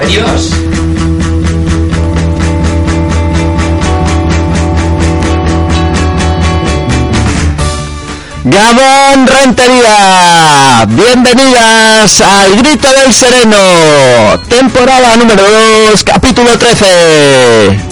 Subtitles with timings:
[0.00, 0.50] Adiós.
[8.44, 13.56] Gabón Rentería, bienvenidas al Grito del Sereno,
[14.48, 15.42] temporada número
[15.90, 17.91] 2, capítulo 13.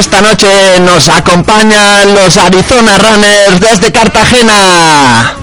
[0.00, 0.48] Esta noche
[0.80, 5.34] nos acompañan los Arizona Runners desde Cartagena.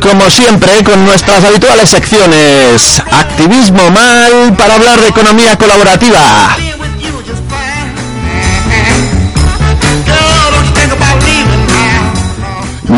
[0.00, 3.02] Como siempre, con nuestras habituales secciones.
[3.10, 6.56] Activismo mal para hablar de economía colaborativa.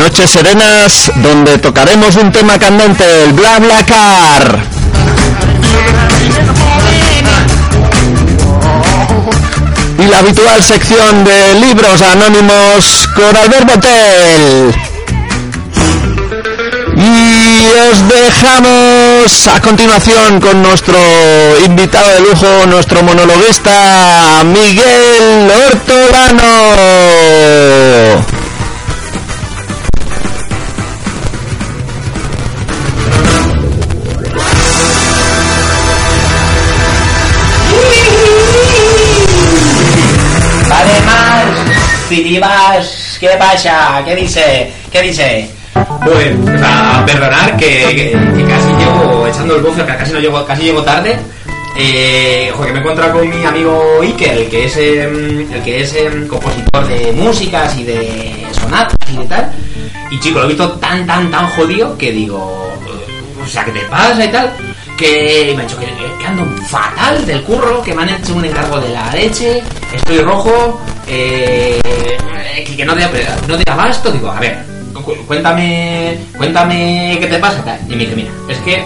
[0.05, 4.61] Noches serenas donde tocaremos un tema candente, el bla bla car.
[9.99, 14.75] Y la habitual sección de libros anónimos con Albert Botel.
[16.99, 20.99] Y os dejamos a continuación con nuestro
[21.65, 26.45] invitado de lujo, nuestro monologuista Miguel Hortolano.
[43.35, 44.03] Filibas, ¿qué pasa?
[44.05, 44.73] ¿Qué dice?
[44.93, 45.51] ¿Qué dice?
[46.05, 46.37] Pues,
[47.07, 48.13] perdonar que,
[48.49, 51.17] casi llego echando el bozo, que casi no llego, casi llego tarde.
[51.77, 56.29] Eh, que me he encontrado con mi amigo Iker, que es el que es em,
[56.29, 59.53] compositor de músicas y de sonatas y de tal.
[60.13, 63.73] Y chico, lo he visto tan, tan, tan jodido que digo, eh, o sea, ¿qué
[63.73, 64.53] te pasa y tal?
[64.97, 68.45] Que me han dicho que, que ando fatal del curro, que me han hecho un
[68.45, 69.61] encargo de la leche,
[69.93, 71.81] estoy rojo, eh,
[72.63, 73.07] que, no de,
[73.49, 74.11] no de abasto.
[74.13, 77.79] Digo, a ver, cu- cuéntame, cuéntame qué te pasa.
[77.89, 78.85] Y me dice, mira, es que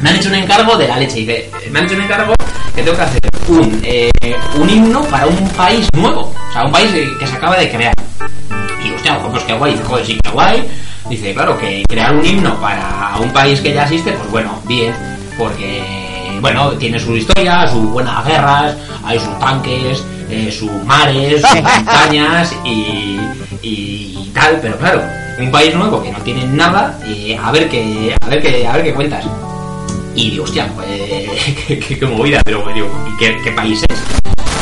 [0.00, 1.20] me han hecho un encargo de la leche.
[1.20, 2.34] Y me han hecho un encargo
[2.74, 4.10] que tengo que hacer un, eh,
[4.56, 6.32] un himno para un país nuevo.
[6.48, 7.94] O sea, un país que se acaba de crear.
[8.84, 9.72] Y hostia, pues qué guay.
[9.72, 10.68] Dice, joder, sí, qué guay.
[11.08, 14.94] Dice, claro, que crear un himno para un país que ya existe, pues bueno, bien.
[15.36, 15.82] Porque,
[16.40, 22.54] bueno, tiene su historia, sus buenas guerras, hay sus tanques, eh, sus mares, sus montañas
[22.64, 23.18] y,
[23.62, 24.58] y tal.
[24.62, 25.02] Pero claro,
[25.38, 28.72] un país nuevo que no tiene nada, eh, a ver qué, a ver qué, a
[28.72, 29.24] ver qué cuentas.
[30.14, 30.86] Y digo, hostia, pues,
[31.98, 33.98] qué, movida, pero digo, ¿y qué, qué país es?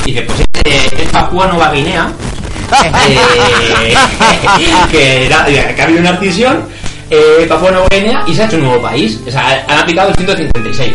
[0.05, 2.11] Y dice, pues es, es Papúa Nueva Guinea,
[3.09, 3.95] eh,
[4.91, 6.65] que, era- que ha habido una escisión,
[7.11, 9.19] eh, Papúa Nueva Guinea, y se ha hecho un nuevo país.
[9.27, 10.93] O sea, han aplicado el 156.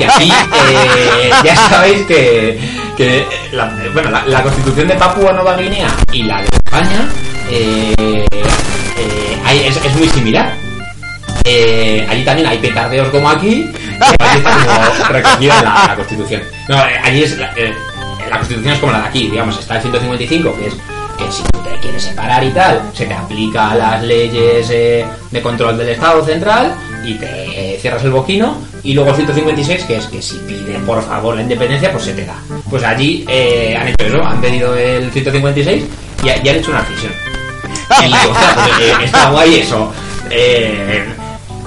[0.00, 2.58] Que aquí eh, ya sabéis que,
[2.96, 7.06] que la, bueno, la, la constitución de Papúa Nueva Guinea y la de España
[7.50, 10.54] eh, eh, es, es muy similar.
[11.44, 13.68] Eh, allí también hay petardeos como aquí,
[13.98, 16.42] pero allí está como recogida en la, la Constitución.
[16.68, 17.74] No, eh, allí es la, eh,
[18.30, 20.74] la Constitución es como la de aquí, digamos, está el 155, que es
[21.18, 25.76] que si tú te quieres separar y tal, se te aplica las leyes de control
[25.76, 26.74] del Estado central
[27.04, 31.02] y te cierras el boquino, y luego el 156, que es que si piden por
[31.02, 32.36] favor la independencia, pues se te da.
[32.68, 35.84] Pues allí eh, han hecho eso, han pedido el 156
[36.24, 37.12] y, ha- y han hecho una cesión.
[38.06, 38.38] Y, pues,
[38.80, 39.92] eh, está guay eso.
[40.30, 41.04] Eh,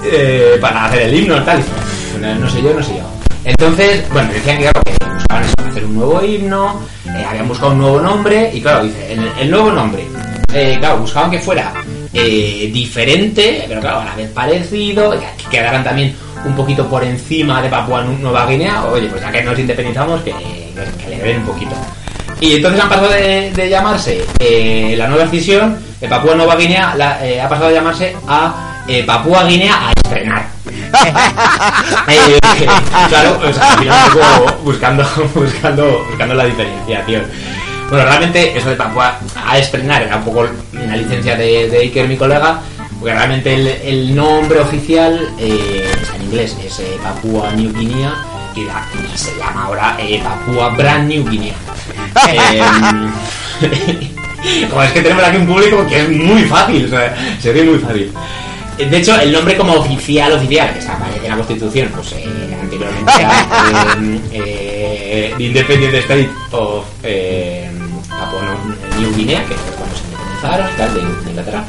[0.04, 1.60] eh, para hacer el himno tal.
[1.60, 3.02] Y, no, sé yo, no sé yo.
[3.44, 7.78] Entonces, bueno, decían que claro, que buscaban hacer un nuevo himno, eh, habían buscado un
[7.78, 10.06] nuevo nombre, y claro, dice, el, nuevo nombre,
[10.54, 11.72] eh, buscaban que fuera
[12.14, 16.14] eh, diferente, pero claro, a la vez parecido, que que quedaran también
[16.44, 20.20] un poquito por encima de Papua Nu- Nueva Guinea, oye, pues ya que nos independizamos,
[20.22, 21.74] que, que le den un poquito.
[22.40, 26.94] Y entonces han pasado de, de llamarse eh, la nueva escisión de Papúa Nueva Guinea,
[26.96, 30.46] la- eh, ha pasado de llamarse a eh, Papúa Guinea a estrenar.
[32.08, 32.38] Eh,
[33.08, 34.12] claro, o sea, al final un
[34.46, 35.04] poco buscando,
[35.34, 37.24] buscando, buscando la diferenciación.
[37.90, 42.08] Bueno, realmente eso de Papúa a estrenar era un poco una licencia de, de Iker,
[42.08, 42.60] mi colega,
[42.98, 48.14] porque realmente el, el nombre oficial eh, en inglés, es eh, Papúa New Guinea
[48.56, 51.54] y, la- y se llama ahora eh, Papúa Brand New Guinea.
[52.32, 52.60] Eh,
[54.70, 57.64] como es que tenemos aquí un público que es muy fácil, o sea, se ve
[57.64, 58.12] muy fácil.
[58.78, 62.56] Eh, De hecho, el nombre como oficial, oficial, que está en la Constitución, pues eh,
[62.60, 63.46] anteriormente era
[64.32, 67.63] eh, eh, Independent State of eh, Papua
[68.98, 71.64] New Guinea, que fue cuando se independizaron y tal, de, Inglaterra.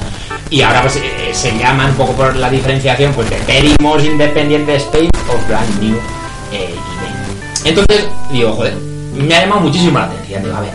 [0.49, 4.69] Y ahora pues eh, se llaman un poco por la diferenciación, pues de Perimos Independent
[4.69, 5.97] State of Brand New
[6.51, 6.75] eh.
[7.63, 8.75] Entonces, digo, joder,
[9.15, 10.43] me ha llamado muchísimo la atención.
[10.43, 10.71] Digo, a ver,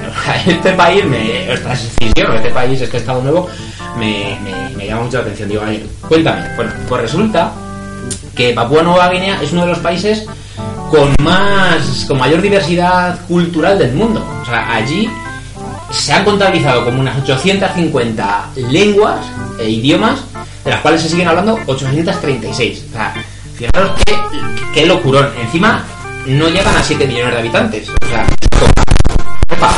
[0.46, 3.48] este país, me, esta decisión, este país, este Estado nuevo,
[3.96, 5.48] me, me, me llama mucho la atención.
[5.48, 6.54] Digo, a ver, cuéntame.
[6.56, 7.52] Bueno, pues resulta
[8.34, 10.26] que Papúa Nueva Guinea es uno de los países
[10.90, 14.24] con más con mayor diversidad cultural del mundo.
[14.42, 15.08] O sea, allí
[15.90, 19.18] se han contabilizado como unas 850 lenguas
[19.58, 20.20] e idiomas,
[20.64, 22.84] de las cuales se siguen hablando 836.
[22.90, 23.14] O sea,
[23.56, 24.14] fijaros qué,
[24.74, 25.28] qué locurón.
[25.40, 25.84] Encima
[26.26, 27.88] no llegan a 7 millones de habitantes.
[27.88, 28.26] O sea,
[29.56, 29.74] opa,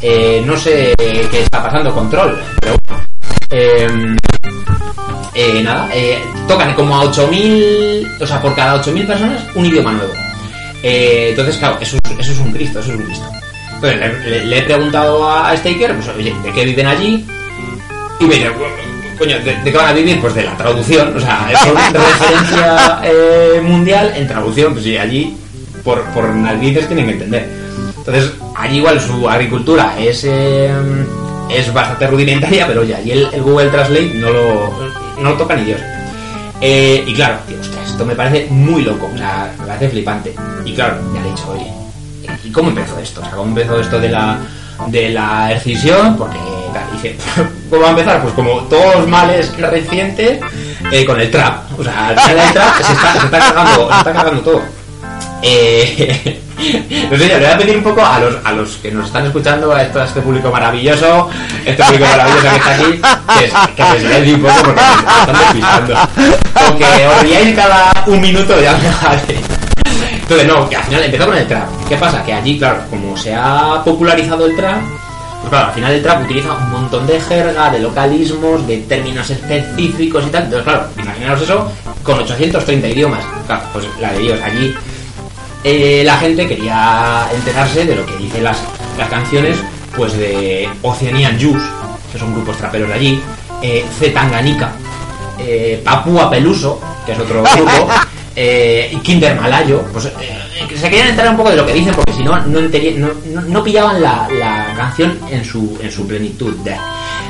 [0.00, 3.04] eh, no sé qué está pasando, control, pero bueno.
[3.50, 4.16] Eh,
[5.34, 5.88] eh, nada,
[6.48, 10.12] tocan como a 8.000, o sea, por cada 8.000 personas un idioma nuevo.
[10.82, 13.24] Entonces, claro, eso, es- eso es un Cristo, eso es un Cristo.
[13.76, 17.26] Entonces, le, he preguntado a, Staker, pues, oye, ¿de qué viven allí?
[18.18, 18.50] Y me dice,
[19.18, 20.20] coño, ¿de, qué van a vivir?
[20.20, 25.36] Pues de la traducción, o sea, es referencia eh, mundial en traducción, pues sí, allí
[25.84, 27.48] por, por narices tienen que entender.
[27.98, 30.70] Entonces, allí igual su agricultura es, eh,
[31.50, 34.72] es bastante rudimentaria, pero allí el, el Google Translate no lo,
[35.20, 35.80] no lo toca ni Dios.
[36.60, 40.34] Eh, y claro, tío, ostras, esto me parece muy loco, o sea, me parece flipante.
[40.64, 41.70] Y claro, ya le he dicho, oye,
[42.44, 43.20] ¿y cómo empezó esto?
[43.20, 44.38] O sea, ¿cómo empezó esto de la,
[44.86, 46.16] de la excisión?
[46.16, 46.38] Porque,
[47.70, 48.22] ¿cómo va a empezar?
[48.22, 50.40] Pues como todos los males recientes,
[50.90, 51.78] eh, con el trap.
[51.78, 54.62] O sea, al final el trap se está, se está cargando, se está cargando todo.
[55.42, 56.40] Eh,
[57.10, 59.26] no sé, le voy a pedir un poco a los, a los que nos están
[59.26, 61.28] escuchando, a, este público maravilloso,
[61.64, 63.00] este público maravilloso que está aquí,
[63.76, 65.94] que, se silencie un poco porque me están despistando.
[66.54, 69.65] O que os cada un minuto ya me vale.
[70.28, 71.68] Entonces, no, que al final empezó con el trap.
[71.88, 72.24] ¿Qué pasa?
[72.24, 74.82] Que allí, claro, como se ha popularizado el trap,
[75.40, 79.30] pues claro, al final el trap utiliza un montón de jerga, de localismos, de términos
[79.30, 80.44] específicos y tal.
[80.44, 81.70] Entonces, claro, imaginaros eso
[82.02, 83.24] con 830 idiomas.
[83.46, 84.74] Claro, pues la de Dios, allí
[85.62, 88.58] eh, la gente quería enterarse de lo que dicen las,
[88.98, 89.58] las canciones
[89.94, 91.66] pues de Oceanian Juice,
[92.12, 93.22] que son grupos traperos de allí,
[93.62, 94.72] eh, Zetanganika,
[95.38, 97.88] eh, Papua Peluso, que es otro grupo,
[98.36, 101.72] eh, y Kinder Malayo, pues eh, que se querían enterar un poco de lo que
[101.72, 106.54] dicen porque si no no, pillaban la, la canción en su, en su plenitud.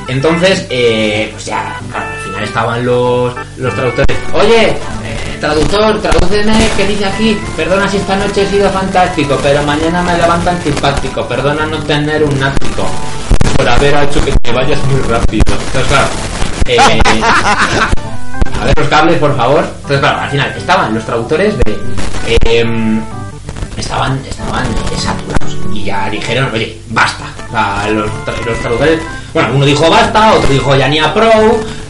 [0.08, 4.16] Entonces, eh, pues ya, al final estaban los, los traductores.
[4.32, 7.38] Oye, eh, traductor, tradúceme qué dice aquí.
[7.56, 11.26] Perdona si esta noche he sido fantástico, pero mañana me levanto antipático.
[11.26, 12.88] Perdona no tener un nático
[13.56, 15.42] por haber hecho que te vayas muy rápido.
[15.48, 16.08] Entonces, claro,
[16.66, 16.78] eh,
[18.60, 19.64] a ver los cables, por favor.
[19.76, 21.78] Entonces, claro, al final estaban los traductores de.
[22.44, 23.00] em,
[23.76, 27.24] estaban estaban eh, saturados y ya dijeron, oye, basta.
[27.90, 29.00] Los, tra- los traductores,
[29.32, 31.30] bueno, uno dijo basta, otro dijo ya ni a pro,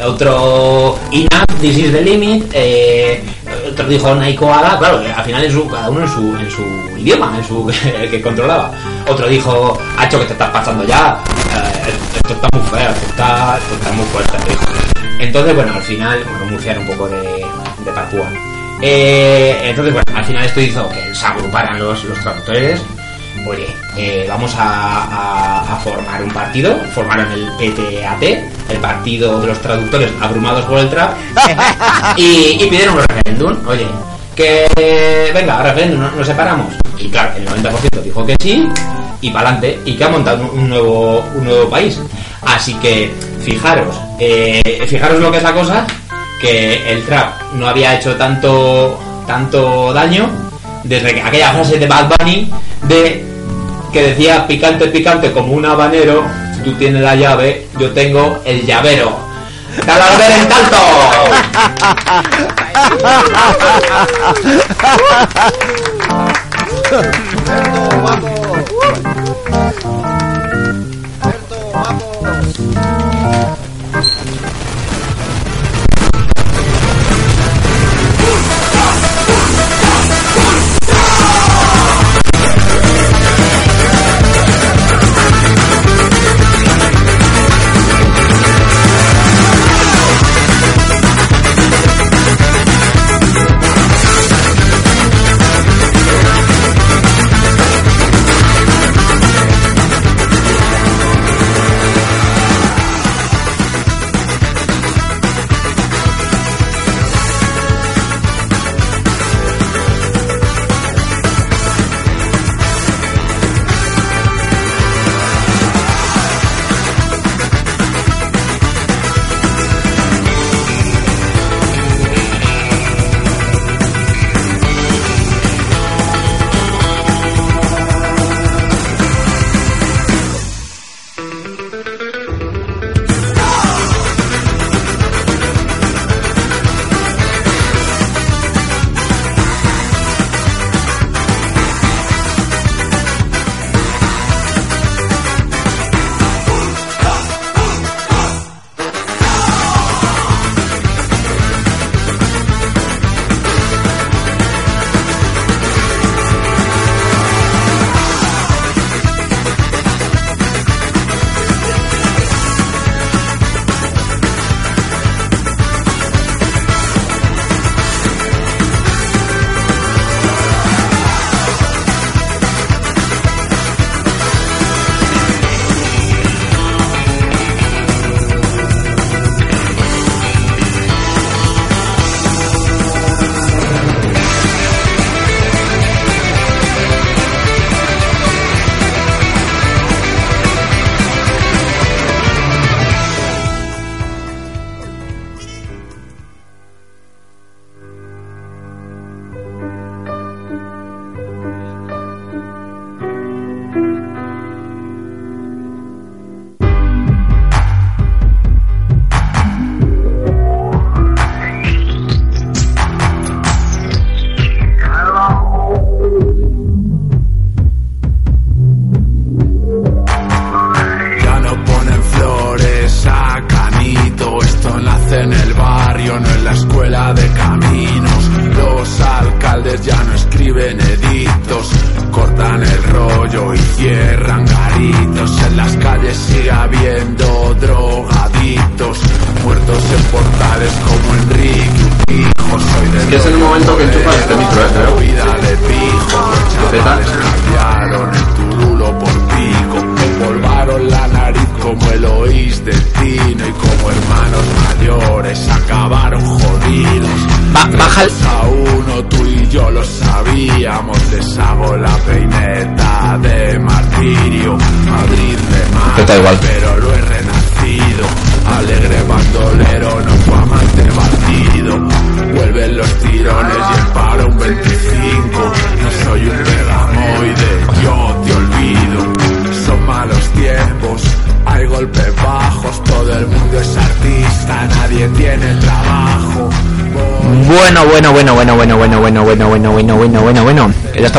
[0.05, 3.23] otro enough, this is the limit, eh,
[3.71, 6.63] otro dijo Naiko Ada, claro, al final en su, cada uno en su, en su
[6.99, 7.67] idioma, en su
[8.11, 8.71] que controlaba.
[9.09, 11.19] Otro dijo, hacho que te estás pasando ya,
[11.55, 14.96] eh, esto está muy feo, esto está, esto está muy fuerte.
[15.19, 17.21] Entonces, bueno, al final, bueno, murciar un poco de,
[17.85, 18.29] de Papúa.
[18.83, 22.83] Eh, entonces, bueno, al final esto hizo que se agruparan los, los traductores.
[23.49, 23.67] Oye,
[23.97, 26.77] eh, vamos a, a- a formar un partido.
[26.95, 28.23] Formaron el PTAT,
[28.71, 31.13] el partido de los traductores abrumados por el trap.
[32.17, 33.57] y, y pidieron un referéndum.
[33.69, 33.87] Oye,
[34.35, 36.75] que venga, referéndum, nos, nos separamos.
[36.99, 38.69] Y claro, el 90% dijo que sí.
[39.23, 39.81] Y para adelante.
[39.87, 41.99] Y que ha montado un, un nuevo, un nuevo país.
[42.47, 43.13] Así que
[43.45, 45.87] fijaros, eh, fijaros lo que es la cosa,
[46.41, 50.31] que el trap no había hecho tanto, tanto daño
[50.85, 52.51] desde que aquella frase de Bad Bunny
[52.83, 53.25] de
[53.93, 56.25] que decía picante, picante como un habanero,
[56.65, 59.19] tú tienes la llave, yo tengo el llavero.
[59.85, 60.77] ¡Cada ver en tanto!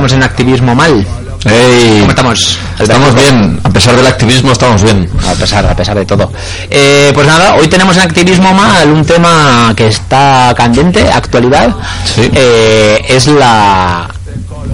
[0.08, 1.06] estamos en activismo mal.
[1.44, 2.58] ¿Cómo estamos?
[2.80, 5.10] Estamos bien, a pesar del activismo estamos bien.
[5.28, 6.32] A pesar, a pesar de todo.
[6.70, 11.76] Eh, pues nada, hoy tenemos en activismo mal un tema que está candente, actualidad.
[12.16, 12.30] Sí.
[12.34, 14.08] Eh, es la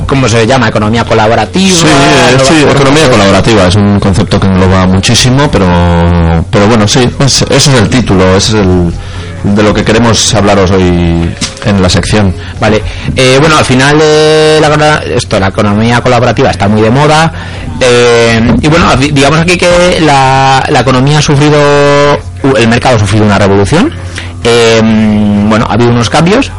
[0.07, 0.67] ¿cómo se llama?
[0.69, 1.75] Economía colaborativa.
[1.75, 5.65] Sí, eh, sí, economía colaborativa es un concepto que engloba muchísimo, pero,
[6.51, 8.93] pero bueno, sí, es- ese es el título, ese es el
[9.43, 11.29] de lo que queremos hablaros hoy
[11.65, 12.33] en la sección.
[12.59, 12.81] Vale,
[13.15, 17.31] eh, bueno, al final eh, la, esto, la economía colaborativa está muy de moda
[17.79, 21.57] eh, y bueno, di- digamos aquí que la, la economía ha sufrido,
[22.57, 23.91] el mercado ha sufrido una revolución,
[24.43, 24.81] eh,
[25.47, 26.51] bueno, ha habido unos cambios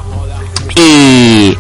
[0.76, 1.56] y,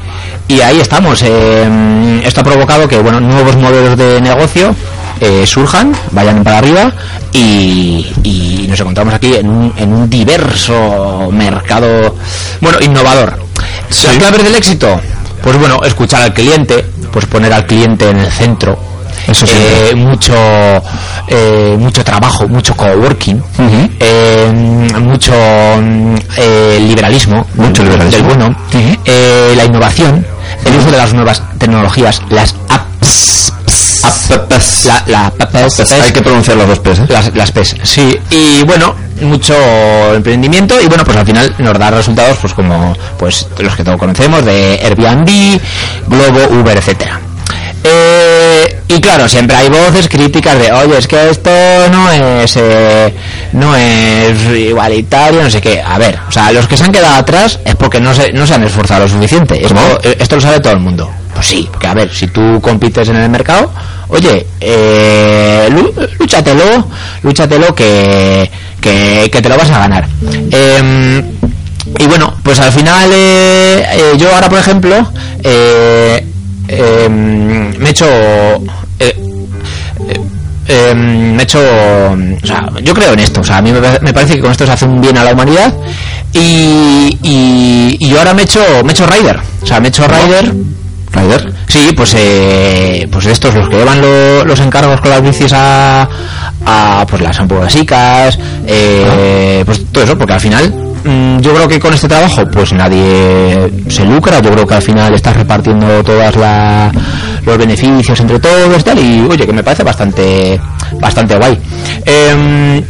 [0.48, 1.22] y ahí estamos.
[1.22, 4.74] eh, esto ha provocado que bueno nuevos modelos de negocio
[5.20, 6.92] eh, surjan, vayan para arriba
[7.32, 12.14] y, y nos encontramos aquí en un, en un diverso mercado,
[12.60, 13.38] bueno, innovador.
[14.04, 15.00] Las claves del éxito,
[15.42, 18.78] pues bueno, escuchar al cliente, pues poner al cliente en el centro.
[19.26, 19.54] Eso sí.
[19.56, 20.34] Eh, mucho
[21.28, 23.42] eh, mucho trabajo, mucho coworking,
[23.98, 24.52] eh,
[25.00, 25.32] mucho
[25.80, 26.14] mm,
[26.86, 28.28] liberalismo, Mucho liberalismo.
[28.28, 28.56] del bueno,
[29.04, 30.26] eh, la innovación,
[30.64, 33.52] el uso de las nuevas tecnologías, las apps,
[34.84, 37.06] La, la apps, Hay que pronunciar los dos P's, ¿eh?
[37.08, 39.54] las, las PES, sí, y bueno, mucho
[40.14, 43.98] emprendimiento y bueno, pues al final nos da resultados pues como pues los que todos
[43.98, 45.60] conocemos de Airbnb,
[46.08, 47.20] Globo, Uber, etcétera.
[47.86, 51.50] Eh, y claro, siempre hay voces críticas de, oye, es que esto
[51.90, 53.14] no es eh,
[53.52, 55.82] no es igualitario, no sé qué.
[55.82, 58.46] A ver, o sea, los que se han quedado atrás es porque no se, no
[58.46, 59.62] se han esforzado lo suficiente.
[59.62, 61.10] Esto, eh, esto lo sabe todo el mundo.
[61.44, 63.70] Pues sí, porque a ver, si tú compites en el mercado,
[64.08, 66.88] oye, eh, lú- lúchatelo,
[67.22, 70.08] lúchatelo que, que, que te lo vas a ganar.
[70.50, 71.22] Em,
[71.98, 75.06] y bueno, pues al final eh, eh, yo ahora, por ejemplo,
[75.42, 76.26] eh,
[76.68, 78.06] em, me he hecho...
[78.98, 79.14] eh,
[80.08, 80.20] eh,
[80.66, 84.12] em, me he hecho o sea yo creo en esto o sea a mí me
[84.14, 85.74] parece que con esto se hace un bien a la humanidad
[86.32, 89.88] y, y, y yo ahora me he hecho me he hecho rider o sea me
[89.88, 90.54] he hecho rider
[91.14, 91.52] Ryder.
[91.68, 96.08] Sí, pues eh, pues estos los que llevan lo- los encargos con las bicis a,
[96.66, 100.72] a pues las hamburguesicas, eh, pues todo eso, porque al final
[101.04, 104.82] mm, yo creo que con este trabajo pues nadie se lucra, yo creo que al
[104.82, 106.90] final estás repartiendo todas la-
[107.44, 110.58] los beneficios entre todos y tal y oye que me parece bastante
[111.00, 111.58] bastante guay.
[112.06, 112.82] Em,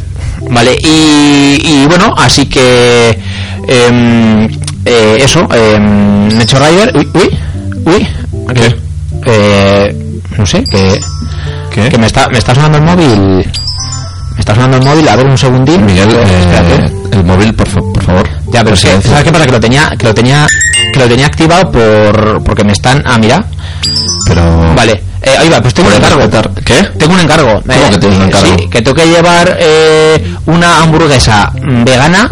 [0.49, 3.17] vale, y, y bueno, así que
[3.67, 4.45] em,
[4.85, 7.29] eh, eso, he hecho rider, uy, uy,
[7.85, 8.07] uy,
[8.53, 8.75] ¿Qué?
[9.27, 9.95] eh,
[10.37, 10.99] no sé, que,
[11.71, 11.89] ¿Qué?
[11.89, 13.19] que me está, me está sonando el móvil.
[14.33, 15.85] Me está sonando el móvil, a ver un segundín.
[15.85, 16.93] Miguel, Eh, eh, espérate.
[17.17, 18.29] el móvil, por, fa- por favor.
[18.51, 19.09] Ya, pero Silencio.
[19.11, 19.45] ¿sabes qué pasa?
[19.45, 20.45] Que lo tenía, que lo tenía,
[20.93, 23.43] que lo tenía activado por, porque me están, ah, mira,
[24.27, 24.73] Pero...
[24.75, 26.31] vale, eh, ahí va, pues tengo un ¿Puedes encargo.
[26.31, 26.63] respetar?
[26.63, 26.83] ¿Qué?
[26.99, 27.61] Tengo un encargo.
[27.61, 28.57] ¿Cómo que tienes un encargo?
[28.57, 32.29] Sí, que tengo que llevar eh, una hamburguesa vegana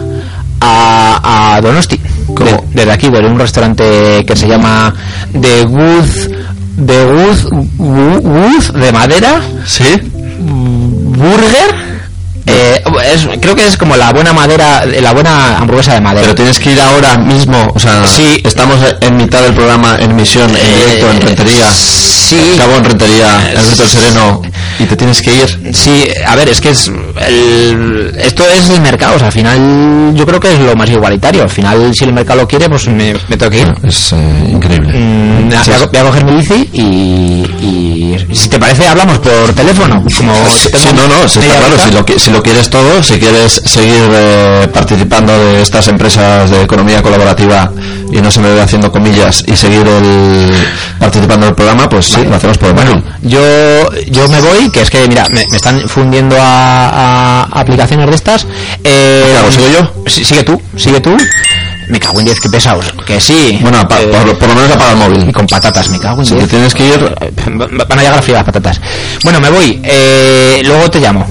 [0.62, 2.00] a, a Donosti.
[2.28, 2.46] ¿Cómo?
[2.46, 4.94] De- desde aquí, de un restaurante que se llama
[5.40, 9.84] The Good, The Good, Gu- Good de madera, ¿Sí?
[10.40, 11.93] burger.
[12.46, 12.84] Eh,
[13.14, 16.22] es- creo que es como la buena madera, la buena hamburguesa de madera.
[16.24, 18.42] Pero tienes que ir ahora mismo, o sea, Sí.
[18.44, 21.72] estamos en mitad del programa en emisión, en Eh, directo, en Rentería.
[21.72, 22.56] sí.
[22.58, 24.42] Cabo en Rentería, en del Sereno,
[24.80, 25.74] y te tienes que ir.
[25.74, 26.90] Sí, a ver, es que es
[27.28, 30.90] el- esto es el mercado, o sea, al final yo creo que es lo más
[30.90, 31.44] igualitario.
[31.44, 33.74] Al final, si el mercado lo quiere, pues me, me tengo que ir.
[33.84, 34.16] Es eh,
[34.50, 34.94] increíble.
[34.94, 39.20] Mm, Sí, voy, a, voy a coger mi bici y, y si te parece hablamos
[39.20, 39.96] por teléfono.
[40.02, 41.66] Como Sí, no, no, sí, está claro.
[41.68, 41.84] horita.
[41.86, 46.50] Si lo, qui- si lo quieres todo, si quieres seguir eh, participando de estas empresas
[46.50, 47.72] de economía colaborativa
[48.12, 50.52] y no se me ve haciendo comillas y seguir el,
[51.00, 53.40] participando del programa, pues sí, lo hacemos por el Bueno, yo,
[54.08, 58.16] yo me voy, que es que, mira, me, me están fundiendo a, a aplicaciones de
[58.16, 58.46] estas.
[58.84, 60.10] Eh, ¿Qué hago, sigo yo?
[60.10, 61.16] Sigue tú, sigue tú.
[61.90, 62.86] Me cago en 10, que pesados.
[63.06, 63.60] Que sí.
[63.62, 65.30] Bueno, Eh, por, por lo menos apaga el móvil.
[65.30, 66.46] y con patatas, me cago en Si 10.
[66.46, 67.00] te tienes que ir,
[67.88, 68.80] Van a llegar a frías las patatas.
[69.24, 69.82] Bueno, me voy.
[69.84, 71.28] Eh, luego te llamo.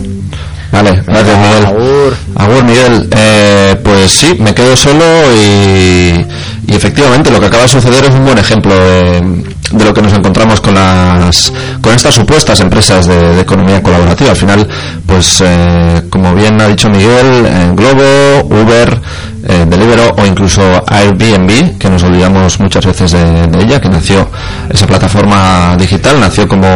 [0.73, 1.67] Vale, gracias Miguel.
[1.67, 2.17] Agur.
[2.35, 3.09] Agur, Miguel.
[3.15, 5.05] Eh, pues sí, me quedo solo
[5.37, 6.27] y,
[6.67, 10.03] y efectivamente lo que acaba de suceder es un buen ejemplo de, de lo que
[10.03, 14.31] nos encontramos con las con estas supuestas empresas de, economía colaborativa.
[14.31, 14.69] Al final,
[15.07, 19.01] pues eh, como bien ha dicho Miguel, eh, Globo, Uber,
[19.49, 24.29] eh, Deliveroo o incluso Airbnb, que nos olvidamos muchas veces de, ella, que nació
[24.71, 26.69] esa plataforma digital, nació como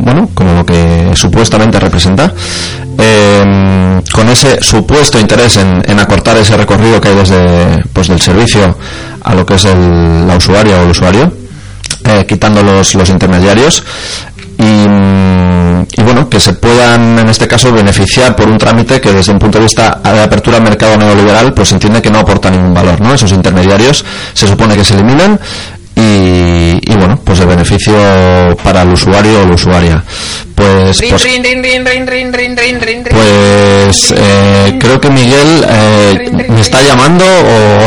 [0.00, 2.32] bueno como lo que supuestamente representa.
[2.96, 8.20] Eh, con ese supuesto interés en, en acortar ese recorrido que hay desde pues del
[8.20, 8.76] servicio
[9.22, 11.43] a lo que es el, la usuaria o el usuario
[12.04, 13.82] eh, quitando los, los intermediarios
[14.58, 19.12] y, mm, y bueno que se puedan en este caso beneficiar por un trámite que
[19.12, 22.50] desde un punto de vista de apertura al mercado neoliberal pues entiende que no aporta
[22.50, 25.38] ningún valor no esos intermediarios se supone que se eliminan
[25.96, 27.94] y, y bueno pues el beneficio
[28.62, 30.02] para el usuario o la usuaria
[30.54, 31.22] pues, pues
[33.10, 37.78] pues eh, creo que Miguel eh, me está llamando o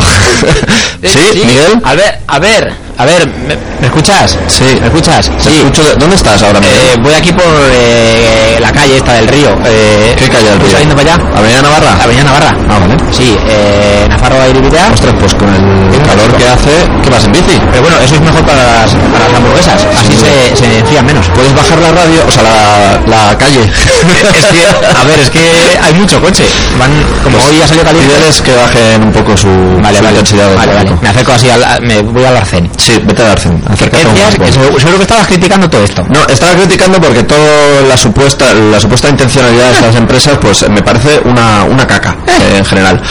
[1.08, 4.38] sí, Miguel A ver, a ver, a ver, ¿me, me escuchas?
[4.48, 5.30] sí ¿Me escuchas?
[5.44, 6.76] Te escucho de- ¿dónde estás ahora Miguel?
[6.78, 9.50] Eh, voy aquí por eh, la calle esta del río.
[9.66, 10.72] Eh, ¿qué calle del ¿voy río?
[10.72, 11.24] saliendo para allá?
[11.38, 12.58] Avenida Navarra Avenida Navarra.
[12.70, 14.08] ah vale Sí, eh,
[14.48, 14.90] Airibidea.
[14.94, 16.70] ostras pues con el calor que hace
[17.04, 17.60] ¿qué vas en bici?
[17.72, 19.86] Pero bueno, eso es mejor para las, para las hamburguesas.
[19.98, 21.28] Así se, se enfrían menos.
[21.34, 25.80] puedes bajar la radio o sea la, la calle es que, a ver, es que
[25.82, 26.46] hay mucho coche.
[26.80, 26.92] Van,
[27.24, 28.14] como hoy ha salido caliente.
[28.44, 30.20] Que bajen un poco su, Vale, su vale.
[30.20, 30.98] intensidad Vale.
[31.02, 32.70] Me acerco así, al, me voy al arcén.
[32.78, 36.06] sí vete a Arcen ¿Qué acércate seguro que estabas criticando todo esto.
[36.10, 40.82] No, estaba criticando porque toda la supuesta la supuesta intencionalidad de estas empresas pues me
[40.82, 43.02] parece una, una caca eh, en general.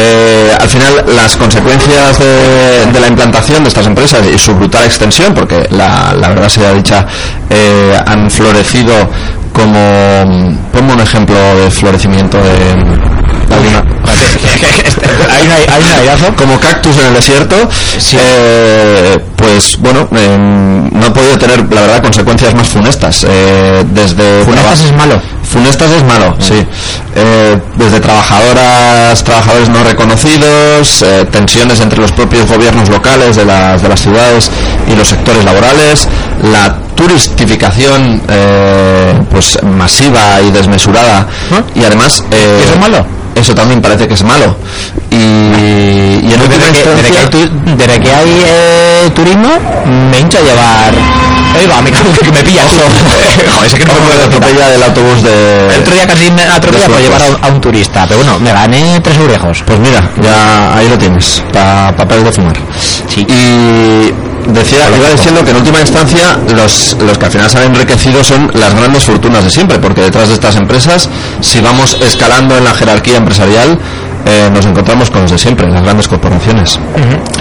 [0.00, 5.34] Eh, al final las consecuencias de, la implantación de estas empresas y su brutal extensión,
[5.34, 7.04] porque la, verdad sea dicha,
[7.50, 8.94] eh, han florecido
[9.52, 10.56] como...
[10.72, 13.17] Ponme un ejemplo de florecimiento de...
[13.50, 13.78] hay una,
[15.34, 16.34] hay un aireazo.
[16.36, 17.56] como cactus en el desierto,
[18.14, 20.36] eh, pues bueno, eh,
[20.92, 23.24] no ha podido tener, la verdad, consecuencias más funestas.
[23.28, 25.20] eh, desde Funestas es malo.
[25.42, 26.66] Funestas es malo, sí.
[27.16, 33.80] Eh, desde trabajadoras, trabajadores no reconocidos, eh, tensiones entre los propios gobiernos locales de las,
[33.82, 34.50] de las ciudades
[34.86, 36.06] y los sectores laborales,
[36.52, 41.62] la turistificación eh, pues masiva y desmesurada ¿Ah?
[41.74, 43.06] y además eh, ¿Eso es malo?
[43.40, 44.56] Eso también parece que es malo
[45.10, 49.50] y, y en Desde que, desde que hay, tu- desde que hay eh, turismo,
[50.10, 50.92] me hincho a llevar.
[51.58, 52.62] Ahí va, me cago que me pilla.
[53.54, 56.86] Joder, es que no me atropella del autobús de El otro día casi me atropella
[56.86, 58.04] por llevar a un, a un turista.
[58.06, 59.62] Pero bueno, me gané tres eurejos.
[59.66, 62.56] Pues mira, ya ahí lo tienes, pa- papel de fumar.
[63.08, 63.26] Sí.
[63.28, 64.12] Y
[64.52, 68.24] decía, iba diciendo que en última instancia los, los que al final se han enriquecido
[68.24, 71.08] son las grandes fortunas de siempre, porque detrás de estas empresas,
[71.40, 73.78] si vamos escalando en la jerarquía empresarial,
[74.26, 76.78] eh, nos encontramos con los de siempre, las grandes corporaciones.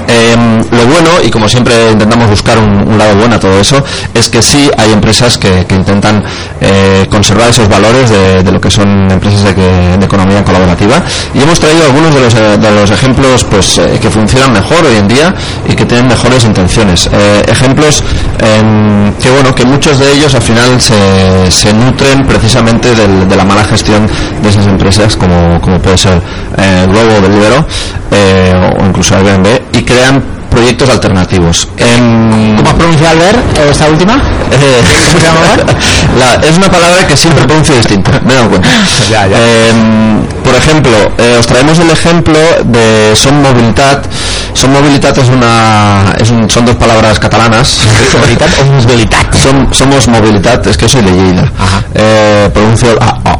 [0.08, 0.36] Eh,
[0.72, 4.30] lo bueno, y como siempre intentamos buscar un, un lado bueno a todo eso, es
[4.30, 6.24] que sí hay empresas que, que intentan
[6.62, 11.02] eh, conservar esos valores de, de lo que son empresas de, que- de economía colaborativa.
[11.34, 14.86] Y hemos traído algunos de los, eh, de los ejemplos pues, eh, que funcionan mejor
[14.86, 15.34] hoy en día
[15.68, 17.10] y que tienen mejores intenciones.
[17.12, 18.04] Eh, ejemplos
[18.40, 23.36] em, que, bueno, que muchos de ellos al final se, se nutren precisamente del- de
[23.36, 24.08] la mala gestión
[24.42, 26.22] de esas empresas, como, como puede ser
[26.67, 27.65] eh, Globo, Deliveroo
[28.12, 31.67] eh, o incluso Airbnb, y crean proyectos alternativos.
[31.77, 34.13] Em, ¿Cómo has pronunciado Albert eh, esta última?
[34.51, 35.73] eh, ¿Cómo se llama?
[36.17, 38.67] la- es una palabra que siempre pronuncio distinto, me he dado cuenta.
[39.12, 39.38] Ya, ya.
[39.69, 44.06] Em, por ejemplo, eh, os traemos el ejemplo de Son Mobilitat.
[44.53, 47.80] Son Mobilitat es una, es un- son dos palabras catalanas.
[48.19, 49.36] Mobilitat o Mobilitat.
[49.43, 51.51] Som- somos Mobilitat, es que soy de Lleida.
[51.93, 53.38] Eh, pronuncio A.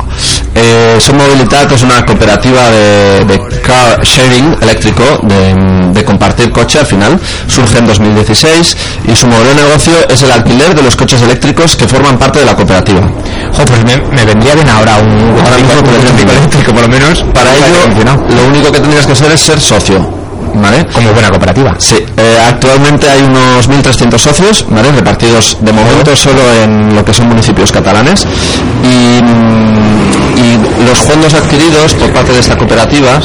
[0.59, 5.53] Eh, Som Mobilitat es una cooperativa de, de car sharing eléctrico, de,
[5.93, 7.19] de compartir coche al final.
[7.47, 11.75] Surge en 2016 y su modelo de negocio es el alquiler de los coches eléctricos
[11.75, 13.01] que forman parte de la cooperativa.
[13.55, 16.29] Jo, pues me, me vendría bien ahora un Ahora mismo un bien.
[16.29, 17.23] eléctrico, por lo menos.
[17.33, 17.65] Para ello,
[18.35, 20.17] lo único que tendrías que hacer es ser socio.
[20.55, 20.85] ¿vale?
[20.91, 21.75] Como buena cooperativa.
[21.77, 24.91] Sí, eh, actualmente hay unos 1.300 socios, ¿vale?
[24.91, 28.25] Repartidos de momento solo en lo que son municipios catalanes
[28.83, 29.66] y, mm, y
[30.88, 33.19] los fondos adquiridos por parte de esta cooperativa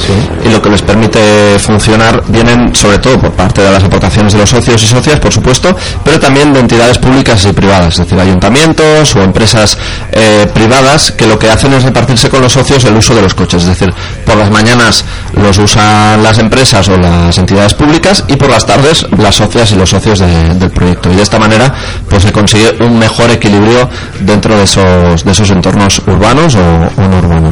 [0.44, 4.40] y lo que les permite funcionar vienen sobre todo por parte de las aportaciones de
[4.40, 8.18] los socios y socias, por supuesto, pero también de entidades públicas y privadas, es decir,
[8.18, 9.77] ayuntamientos o empresas
[10.12, 13.35] eh, privadas que lo que hacen es repartirse con los socios el uso de los
[13.35, 13.92] coches, es decir,
[14.27, 19.07] por las mañanas los usan las empresas o las entidades públicas y por las tardes
[19.18, 21.11] las socias y los socios de- del proyecto.
[21.11, 21.72] Y de esta manera
[22.09, 23.88] pues se consigue un mejor equilibrio
[24.20, 27.51] dentro de esos, de esos entornos urbanos o, o no urbanos.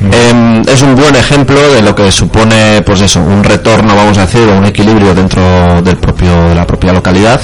[0.00, 4.22] Em, es un buen ejemplo de lo que supone pues eso, un retorno, vamos a
[4.22, 7.40] decir, o un equilibrio dentro del propio, de la propia localidad.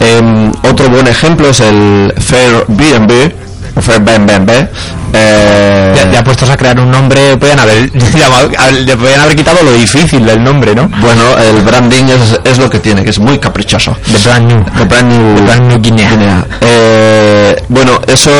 [0.00, 3.45] Em, otro buen ejemplo es el Fair B&B,
[3.76, 4.68] o Fair B&B,
[5.12, 8.50] eh, Ya, ya puestos a crear un nombre, podían haber, llamado-
[8.84, 10.88] le podían haber quitado lo difícil del nombre, ¿no?
[11.00, 13.96] Bueno, el branding es, es lo que tiene, que es muy caprichoso.
[14.06, 14.64] De brand new.
[14.76, 16.44] The Brand New, The Brand New Guinea.
[16.60, 18.30] Eh, bueno, eso,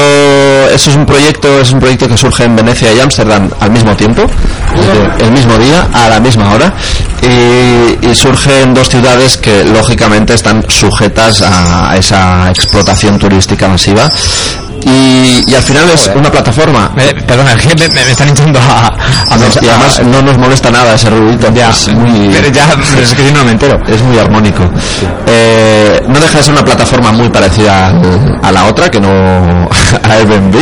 [0.72, 3.94] eso es un proyecto, es un proyecto que surge en Venecia y Ámsterdam al mismo
[3.96, 4.26] tiempo,
[5.20, 6.72] el mismo día, a la misma hora,
[7.22, 14.08] y, y surge en dos ciudades que lógicamente están sujetas a esa explotación turística masiva.
[14.88, 16.16] Y, y al final es Joder.
[16.18, 18.86] una plataforma Me- perdona, es que me, me están echando a...
[18.86, 21.52] a No, y además no nos molesta nada ese ruidito.
[21.52, 23.78] Ya, es muy, pero ya, pero es que si no me entero.
[23.88, 24.62] es muy armónico.
[25.26, 29.08] Eh, no deja de ser una plataforma muy parecida al- a la otra, que no
[30.04, 30.54] a Airbnb.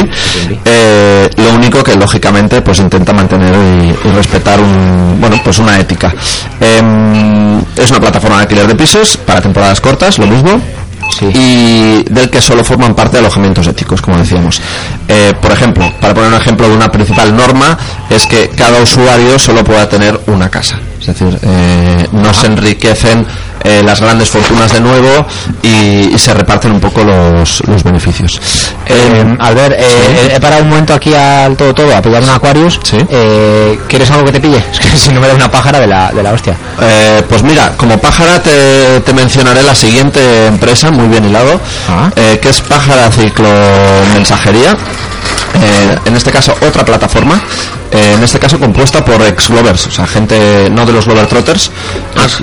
[0.64, 5.78] Eh, lo único que lógicamente pues intenta mantener y, y respetar un, bueno, pues una
[5.78, 6.14] ética.
[6.60, 10.60] Em, es una plataforma de alquiler de pisos para temporadas cortas, lo mismo.
[11.32, 14.60] Y del que solo forman parte de alojamientos éticos, como decíamos.
[15.08, 17.76] Eh, por ejemplo, para poner un ejemplo de una principal norma,
[18.10, 20.78] es que cada usuario solo pueda tener una casa.
[21.00, 23.26] Es decir, eh, no se enriquecen
[23.64, 25.26] eh, las grandes fortunas de nuevo
[25.62, 28.40] y, y se reparten un poco los, los beneficios.
[28.86, 32.78] Eh, Albert, eh, he parado un momento aquí al todo todo a pillar un Aquarius.
[32.82, 32.96] Sí.
[33.08, 34.58] Eh, ¿Quieres algo que te pille?
[34.72, 36.54] Es que si no me da una pájara de la, de la hostia.
[36.80, 42.10] Eh, pues mira, como pájara te, te mencionaré la siguiente empresa, muy bien hilado, Ah.
[42.16, 43.48] eh, que es Pájara Ciclo
[44.14, 44.72] Mensajería.
[45.54, 47.40] Eh, en este caso, otra plataforma,
[47.94, 51.70] eh, en este caso compuesta por ex-Glovers, o sea, gente no de los Glover Trotters,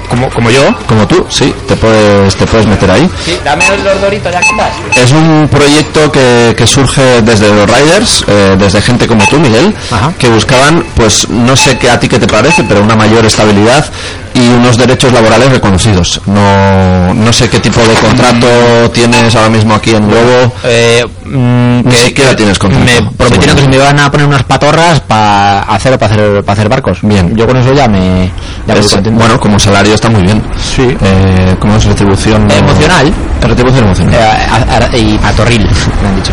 [0.10, 0.76] como, como yo.
[0.88, 3.10] como tú, sí, te puedes, te puedes meter ahí.
[3.26, 4.74] Sí, dame los doritos, ya que estás.
[4.96, 9.74] Es un proyecto que, que surge desde los riders, eh, desde gente como tú, Miguel,
[9.92, 10.14] Ajá.
[10.18, 13.86] que buscaban, pues no sé qué a ti qué te parece, pero una mayor estabilidad
[14.34, 16.22] y unos derechos laborales reconocidos.
[16.26, 18.48] No, no sé qué tipo de contrato
[18.94, 20.54] tienes ahora mismo aquí en Globo.
[20.64, 22.86] Eh, mm, Ni siquiera tienes contrato.
[22.86, 26.54] Me prometieron que se me iban a poner unas patorras para hacer para hacer para
[26.54, 27.00] hacer barcos.
[27.02, 27.36] Bien.
[27.36, 28.32] Yo con eso ya me
[28.68, 30.42] ya Es- bueno, como salario está muy bien.
[30.76, 30.96] Sí.
[31.02, 33.14] Eh, como es retribución emocional.
[33.42, 34.14] Retribución emocional.
[34.14, 35.68] Eh, a- a- y patorril,
[36.02, 36.32] me han dicho.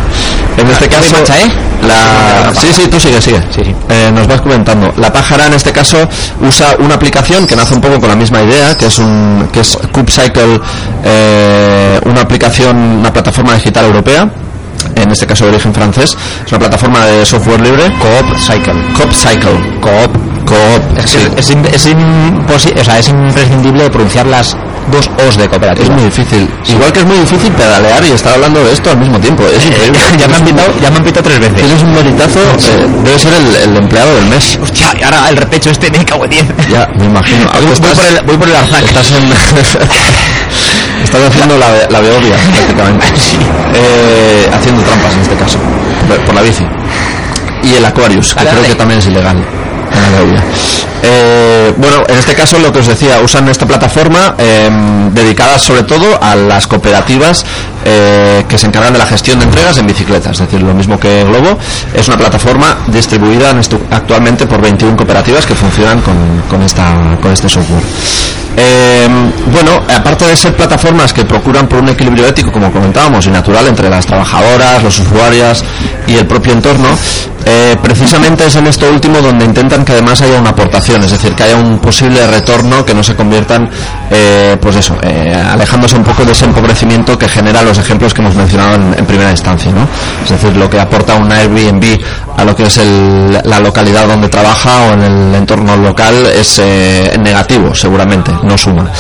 [0.59, 1.51] En este Ah, caso, ¿voy marcha, eh?
[1.87, 2.53] la...
[2.61, 3.41] Sí, sí, sí, tú sigue, sigue.
[3.55, 3.75] Sí, sí.
[3.89, 4.93] Eh, nos vas comentando.
[4.97, 5.97] La pájara en este caso
[6.41, 9.61] usa una aplicación que nace un poco con la misma idea, que es un que
[9.61, 10.59] es CubeCycle,
[11.05, 14.29] eh, una aplicación, una plataforma digital europea.
[14.95, 17.85] En este caso de origen francés, es una plataforma de software libre.
[17.99, 18.75] Coop Cycle.
[18.95, 19.81] CoopCycle.
[19.81, 20.17] Coop.
[20.49, 21.19] Coop, Es, sí.
[21.37, 24.57] es, es imposi- o sea, es imprescindible pronunciar las
[24.91, 25.85] dos O's de cooperativa.
[25.85, 26.49] Es muy difícil.
[26.67, 29.45] Igual que es muy difícil pedalear y estar hablando de esto al mismo tiempo.
[29.47, 29.99] Es increíble.
[30.19, 31.57] ya, me han pitado, ya me han pitado tres veces.
[31.57, 34.59] Tienes un monitazo, eh, debe ser el, el empleado del mes.
[34.63, 36.45] Hostia, y ahora el repecho este me cago en diez.
[36.71, 37.51] Ya, me imagino.
[37.53, 38.85] Voy, voy Estás- por el, voy por el Arzac.
[38.85, 39.29] Estás en...
[41.03, 43.07] Estás haciendo la, la Beovia, prácticamente.
[43.75, 45.59] Eh, haciendo trampas en este caso,
[46.25, 46.65] por, la bici.
[47.63, 49.37] Y el Aquarius, que creo que también es ilegal.
[49.37, 50.45] en la Beovia.
[51.03, 54.69] Eh, bueno, en este caso lo que os decía, usan esta plataforma eh,
[55.13, 57.45] dedicada sobre todo a las cooperativas
[57.85, 60.99] eh, que se encargan de la gestión de entregas en bicicletas, es decir, lo mismo
[60.99, 61.59] que Globo,
[61.95, 63.55] es una plataforma distribuida
[63.91, 66.17] actualmente por 21 cooperativas que funcionan con,
[66.49, 67.83] con esta, con este software.
[68.61, 69.09] Eh,
[69.53, 73.69] bueno, aparte de ser plataformas que procuran por un equilibrio ético, como comentábamos, y natural
[73.69, 75.63] entre las trabajadoras, los usuarias
[76.09, 76.89] y el propio entorno,
[77.45, 81.35] eh, precisamente es en esto último donde intentan que además haya una aportación, es decir,
[81.35, 83.69] que haya un posible retorno que no se conviertan,
[84.11, 88.21] eh, pues eso, eh, alejándose un poco de ese empobrecimiento que generan los ejemplos que
[88.23, 89.87] hemos mencionado en, en primera instancia, ¿no?
[90.25, 91.99] Es decir, lo que aporta un Airbnb
[92.37, 96.61] a lo que es el- la localidad donde trabaja o en el entorno local es
[96.65, 98.91] eh, negativo, seguramente, no suma.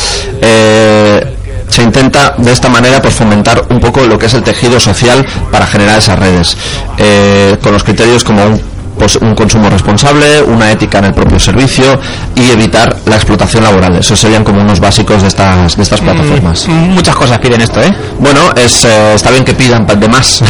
[0.40, 1.34] Eh,
[1.68, 5.24] se intenta de esta manera pues fomentar un poco lo que es el tejido social
[5.52, 6.56] para generar esas redes
[6.96, 8.60] Eh, con los criterios como un,
[8.98, 11.98] pues, un consumo responsable, una ética en el propio servicio
[12.34, 13.96] y evitar la explotación laboral.
[13.96, 16.66] Esos serían como unos básicos de estas, de estas plataformas.
[16.68, 17.94] Mm, Muchas cosas piden esto, ¿eh?
[18.18, 20.42] Bueno, es, eh, está bien que pidan de más,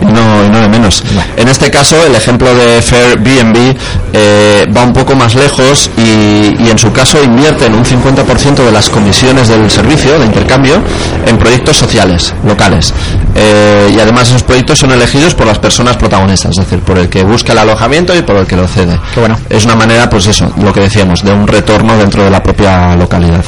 [0.00, 1.02] y no, no de menos.
[1.36, 3.76] En este caso, el ejemplo de Airbnb
[4.12, 8.72] eh, va un poco más lejos y, y en su caso invierten un 50% de
[8.72, 10.82] las comisiones del servicio de intercambio
[11.26, 12.92] en proyectos sociales, locales.
[13.34, 17.08] Eh, y además esos proyectos son elegidos por las personas protagonistas, es decir, por el
[17.08, 18.98] que busca el alojamiento y por el que lo cede.
[19.14, 19.38] Qué bueno.
[19.48, 22.94] Es una manera, pues eso, lo que decíamos, de un retorno dentro de la propia
[22.94, 23.44] localidad.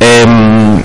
[0.00, 0.82] Em,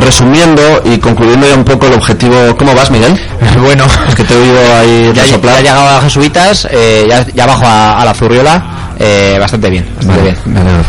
[0.00, 3.18] resumiendo y concluyendo ya un poco el objetivo, ¿cómo vas, Miguel?
[3.62, 7.26] Bueno, Es que te he oído ahí ya, ya he llegado a Jesuitas, eh, ya,
[7.34, 10.82] ya bajo a, a la Zurriola, eh, bastante bien, bastante Vale, bien.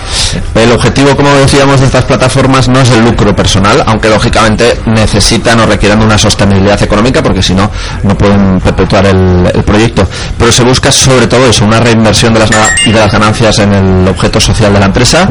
[0.55, 5.59] El objetivo, como decíamos, de estas plataformas no es el lucro personal, aunque lógicamente necesitan
[5.59, 7.69] o requieren una sostenibilidad económica, porque si no,
[8.03, 10.07] no pueden perpetuar el, el proyecto.
[10.37, 14.07] Pero se busca sobre todo eso, una reinversión de las, de las ganancias en el
[14.07, 15.29] objeto social de la empresa,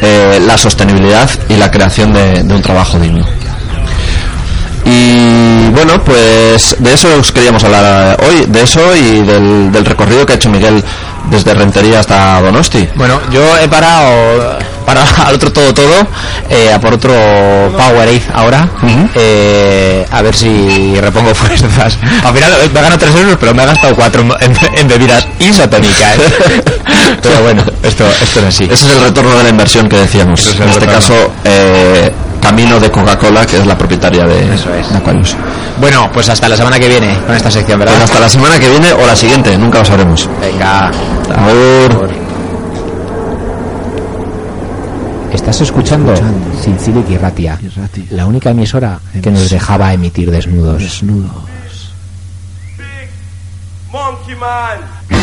[0.00, 3.26] eh, la sostenibilidad y la creación de, de un trabajo digno.
[4.84, 9.84] Y bueno, pues de eso os queríamos hablar eh, hoy, de eso y del, del
[9.84, 10.82] recorrido que ha hecho Miguel
[11.30, 12.88] desde Rentería hasta Donosti.
[12.94, 16.06] Bueno, yo he parado para al otro todo todo,
[16.48, 17.12] eh, a por otro
[17.76, 18.68] Powerade ahora,
[19.14, 21.98] eh, a ver si repongo fuerzas.
[22.24, 25.26] Al final eh, me gano 3 euros, pero me he gastado 4 en, en bebidas
[25.38, 26.16] isotónicas.
[27.22, 28.64] pero bueno, esto, esto es así.
[28.64, 30.46] Ese es el retorno de la inversión que decíamos.
[30.46, 30.92] Es en este retorno.
[30.92, 34.90] caso, eh, Camino de Coca-Cola, que es la propietaria de, Eso es.
[34.90, 35.36] de Aquarius.
[35.80, 38.04] Bueno, pues hasta la semana que viene con esta sección, Pues ¿verdad?
[38.04, 40.28] hasta la semana que viene o la siguiente, nunca lo sabremos.
[40.40, 40.88] Venga.
[40.88, 42.10] Agur.
[45.32, 46.12] Estás escuchando
[46.62, 47.58] Cincilic y Ratia,
[48.10, 51.02] la única emisora que nos dejaba emitir desnudos.
[53.92, 55.19] Monkey Man.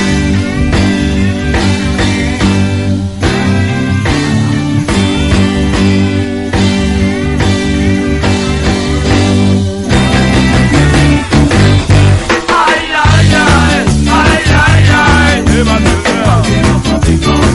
[17.07, 17.46] people.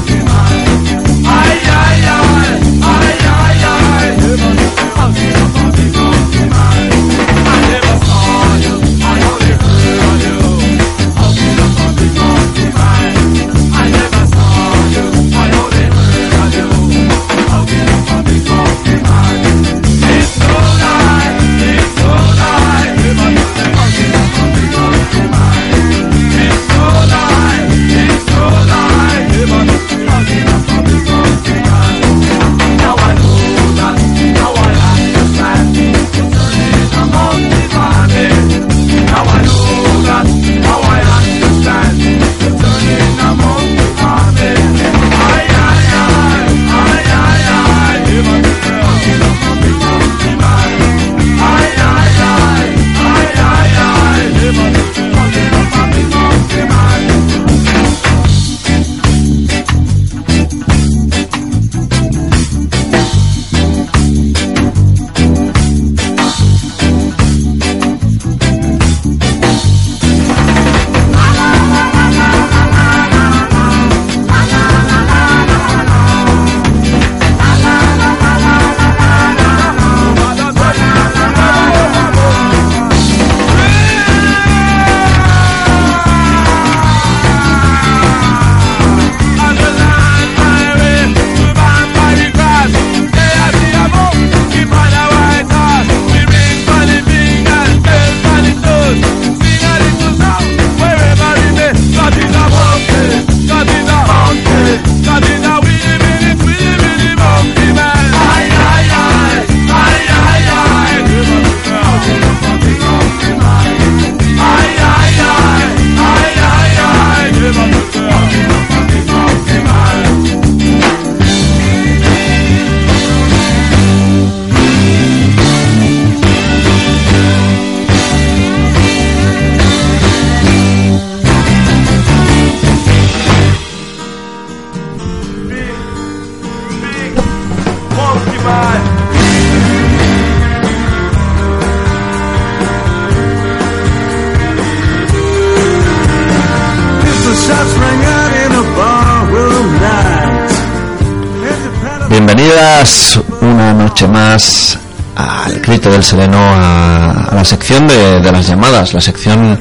[155.91, 159.59] Del sereno a, la sección de, de las llamadas, la sección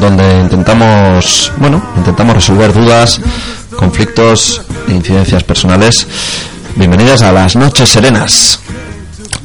[0.00, 3.20] donde intentamos, bueno, intentamos resolver dudas,
[3.76, 6.06] conflictos e incidencias personales.
[6.76, 8.60] Bienvenidas a las noches serenas.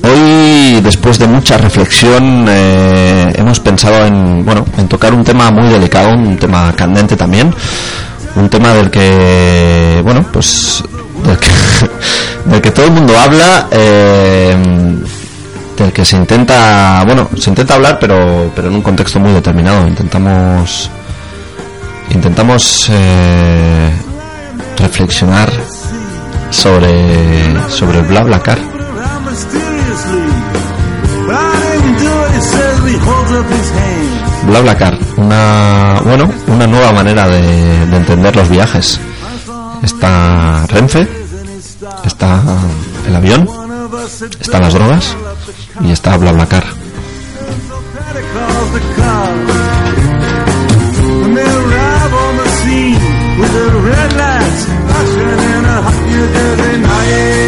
[0.04, 5.70] Hoy, después de mucha reflexión, eh, hemos pensado en, bueno, en tocar un tema muy
[5.70, 7.54] delicado, un tema candente también,
[8.36, 10.84] un tema del que, bueno, pues,
[11.26, 11.52] del que,
[12.46, 14.56] del que todo el mundo habla, eh,
[15.82, 19.88] del que se intenta, bueno, se intenta hablar, pero, pero en un contexto muy determinado.
[19.88, 20.90] Intentamos,
[22.10, 23.92] intentamos eh,
[24.78, 25.52] reflexionar
[26.50, 28.60] sobre, sobre el BlaBlaCar.
[34.48, 39.00] BlaBlaCar, una, bueno, una nueva manera de, de entender los viajes.
[39.82, 41.08] Está Renfe,
[42.06, 42.42] está
[43.08, 43.50] el avión,
[44.40, 45.16] están las drogas
[45.84, 46.66] y está BlaBlaCar.
[56.82, 57.42] night.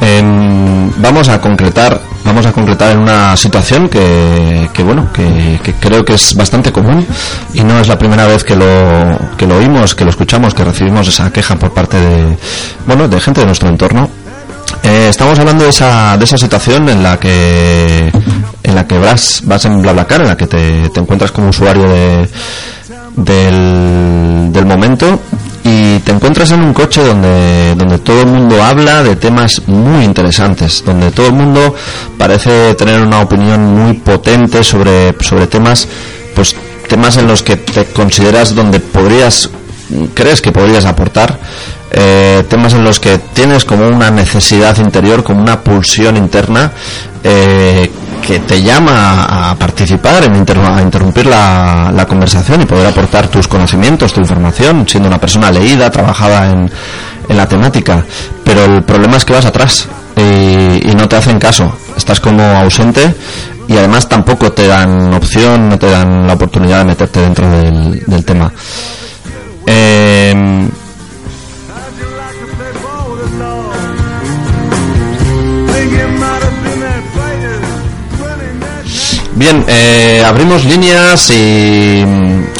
[0.00, 5.74] Em, vamos a concretar vamos a concretar en una situación que, que bueno que, que
[5.74, 7.06] creo que es bastante común
[7.52, 8.66] y no es la primera vez que lo
[9.36, 12.36] que lo oímos que lo escuchamos que recibimos esa queja por parte de
[12.88, 14.10] bueno de gente de nuestro entorno.
[14.82, 18.10] Eh, estamos hablando de esa de esa situación en la que
[18.64, 21.84] en la que vas vas en BlaBlaCar en la que te, te encuentras como usuario
[21.84, 22.28] de
[23.14, 25.20] del, del momento
[25.64, 30.04] y te encuentras en un coche donde, donde todo el mundo habla de temas muy
[30.04, 31.74] interesantes, donde todo el mundo
[32.18, 35.88] parece tener una opinión muy potente sobre, sobre temas,
[36.34, 36.54] pues
[36.86, 39.48] temas en los que te consideras donde podrías,
[40.12, 41.38] crees que podrías aportar,
[41.92, 46.72] eh, temas en los que tienes como una necesidad interior, como una pulsión interna,
[47.22, 47.90] eh,
[48.26, 53.28] que te llama a participar, en inter- a interrumpir la, la conversación y poder aportar
[53.28, 56.70] tus conocimientos, tu información, siendo una persona leída, trabajada en,
[57.28, 58.04] en la temática.
[58.44, 61.76] Pero el problema es que vas atrás y, no te hacen caso.
[61.96, 63.14] Estás como ausente
[63.68, 68.02] y además tampoco te dan opción, no te dan la oportunidad de meterte dentro del,
[68.06, 68.50] del tema.
[69.66, 70.68] Em,
[79.44, 82.02] Bien, eh, abrimos líneas y,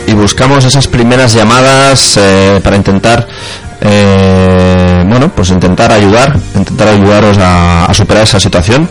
[0.06, 3.26] y buscamos esas primeras llamadas eh, para intentar,
[3.80, 8.86] eh, bueno, pues intentar ayudar, intentar ayudaros a, superar esa situación.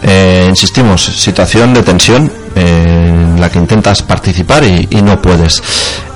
[0.00, 5.60] Eh, insistimos, situación de tensión eh, en la que intentas participar y, no puedes.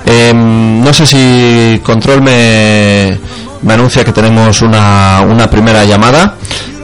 [0.07, 3.19] Eh, no sé si Control me,
[3.63, 6.37] me anuncia que tenemos una, una primera llamada.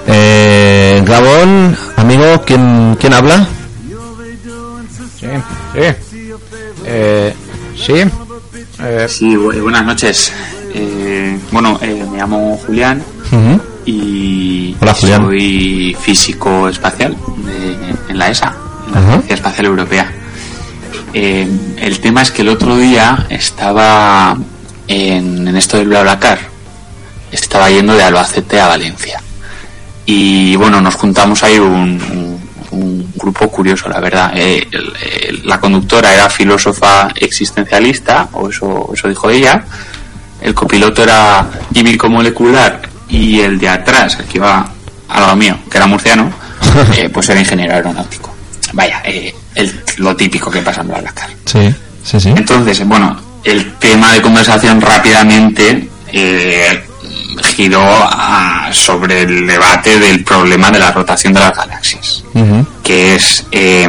[0.05, 3.47] Gabón, amigo, ¿quién, ¿quién habla?
[5.25, 6.33] Sí, sí.
[6.85, 7.35] Eh,
[7.77, 7.93] sí.
[8.81, 10.33] Eh, Sí, bu- buenas noches.
[10.75, 13.03] Eh, bueno, eh, me llamo Julián
[13.33, 13.61] Ujú.
[13.87, 15.23] y Hola, Julián.
[15.25, 17.17] soy físico espacial
[17.47, 18.55] de- en la ESA,
[18.89, 19.09] en la Ajá.
[19.11, 20.13] Agencia Espacial Europea.
[21.15, 21.49] Eh,
[21.79, 24.37] el tema es que el otro día estaba
[24.89, 26.39] en, en esto del BlaBlaCar,
[27.33, 29.21] estaba yendo de Albacete a Valencia.
[30.07, 32.34] Y bueno, nos juntamos ahí un- un
[33.25, 34.33] grupo curioso, la verdad.
[34.37, 34.93] Eh, el-
[35.29, 39.65] el- la conductora era filósofa existencialista, o eso, eso dijo ella.
[40.41, 44.69] El copiloto era químico molecular y el de atrás, el que iba
[45.09, 46.31] al lado mío, que era murciano,
[46.97, 48.35] eh, pues era ingeniero aeronáutico.
[48.73, 51.31] Vaya, eh, el- lo típico que pasa en BlaBlaCar.
[51.47, 52.29] Sí, sí, sí.
[52.37, 56.85] Entonces, bueno, el tema de conversación rápidamente eh,
[57.43, 62.25] giró a- sobre el debate del problema de la rotación de las galaxias,
[62.83, 63.89] que es eh,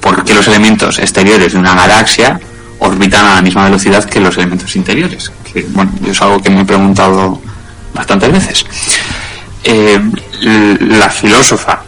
[0.00, 2.40] por qué los elementos exteriores de una galaxia
[2.78, 5.30] orbitan a la misma velocidad que los elementos interiores.
[5.52, 7.40] Que, bueno, es algo que me he preguntado
[7.92, 8.64] bastantes veces.
[9.64, 10.00] Eh,
[10.40, 11.82] l- la filósofa,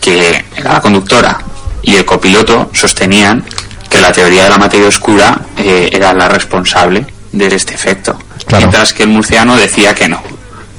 [0.00, 1.38] que era la conductora,
[1.82, 3.44] y el copiloto sostenían
[3.88, 8.18] que la teoría de la materia oscura eh, era la responsable de este efecto.
[8.46, 8.66] Claro.
[8.66, 10.20] Mientras que el murciano decía que no,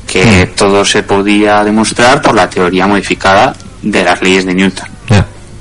[0.07, 4.87] que todo se podía demostrar por la teoría modificada de las leyes de Newton,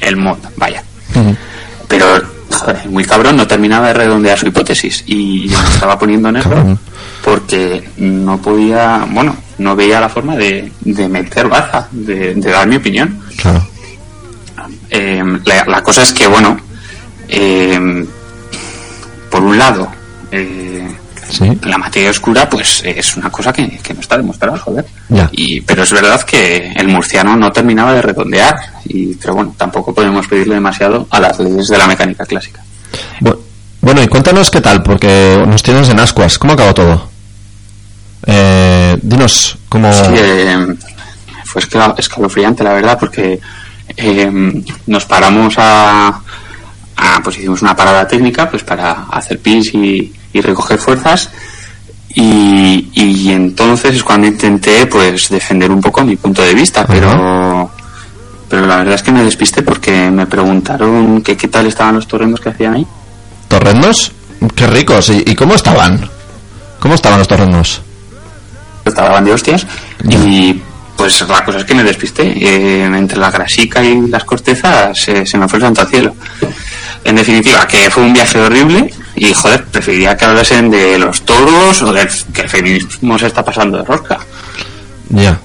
[0.01, 0.83] el mod, vaya.
[1.15, 1.37] Ujú.
[1.89, 2.07] Pero,
[2.51, 6.51] joder, muy cabrón, no terminaba de redondear su hipótesis y yo me estaba poniendo negro
[6.51, 6.79] Cabrón.
[7.25, 12.67] porque no podía, bueno, no veía la forma de, de meter baza, de, de dar
[12.67, 13.21] mi opinión.
[13.37, 13.67] Claro.
[14.91, 16.59] Eh, la, la cosa es que, bueno,
[17.29, 18.05] eh,
[19.31, 19.91] por un lado,
[20.31, 20.87] eh,
[21.33, 21.59] Sí.
[21.65, 24.85] La materia oscura, pues es una cosa que, que no está demostrada, joder.
[25.09, 25.29] Ya.
[25.33, 28.55] Y, pero es verdad que el murciano no terminaba de redondear.
[28.85, 32.61] Y, pero bueno, tampoco podemos pedirle demasiado a las leyes de la mecánica clásica.
[33.21, 33.39] Bu-
[33.81, 36.39] Bueno, y cuéntanos qué tal, porque nos tienes en ascuas.
[36.39, 37.11] ¿Cómo acabó todo?
[38.27, 39.93] Eh, dinos cómo...
[39.93, 40.67] Sí, eh,
[41.45, 41.63] fue
[41.99, 43.41] escalofriante, la verdad, porque
[43.97, 46.21] eh, nos paramos a,
[46.97, 51.31] a- Pues hicimos una parada técnica pues para hacer pis y, y recoger fuerzas.
[52.15, 57.71] Y, y entonces es cuando intenté pues defender un poco mi punto de vista, pero
[58.49, 62.07] pero la verdad es que me despisté porque me preguntaron que qué tal estaban los
[62.07, 62.87] torrendos que hacían ahí.
[63.49, 64.13] ¿Torrendos?
[64.55, 65.09] Qué ricos.
[65.09, 66.07] ¿Y, y cómo estaban?
[66.79, 67.81] ¿Cómo estaban los torrendos?
[68.85, 69.65] estaban de hostias
[70.09, 70.61] y
[70.97, 75.25] pues la cosa es que me despisté Eh, entre la grasica y las cortezas eh,
[75.25, 76.15] se me fue el santo al cielo
[77.05, 78.93] en definitiva que fue un viaje horrible
[79.23, 83.45] y joder preferiría que hablasen de los toros o del que el feminismo se está
[83.45, 84.19] pasando de rosca
[85.11, 85.39] Ya.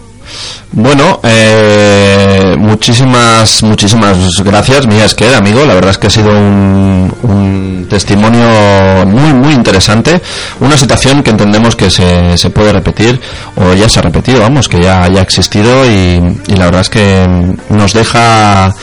[0.72, 5.64] Bueno, eh, muchísimas, muchísimas gracias, Miguel Esquer, amigo.
[5.66, 10.22] La verdad es que ha sido un, testimonio muy, muy interesante.
[10.60, 13.20] Una situación que entendemos que se, se puede repetir,
[13.56, 16.90] o ya se ha repetido, vamos, que ya, ya ha existido y la verdad es
[16.90, 18.76] que nos deja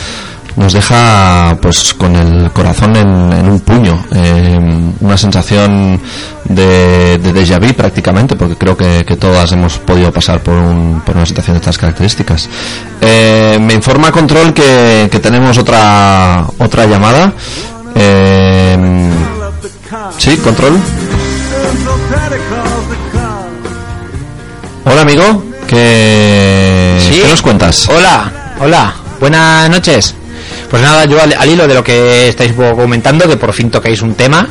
[0.57, 4.59] nos deja pues con el corazón en, en un puño eh,
[5.01, 6.01] una sensación
[6.45, 11.03] de, de déjà vu prácticamente porque creo que, que todas hemos podido pasar por, un-
[11.05, 12.49] por una situación de estas características
[13.01, 17.33] Eh, me informa control que, que tenemos otra otra llamada
[17.97, 19.11] Eh,
[20.19, 20.79] sí control
[24.85, 27.21] hola amigo ¿qué, Sí.
[27.23, 27.89] ¿qué nos cuentas?
[27.89, 28.31] Hola,
[28.61, 30.15] hola, buenas noches.
[30.75, 34.17] Pues nada, yo al, hilo de lo que estáis comentando, que por fin tocáis un
[34.17, 34.49] tema,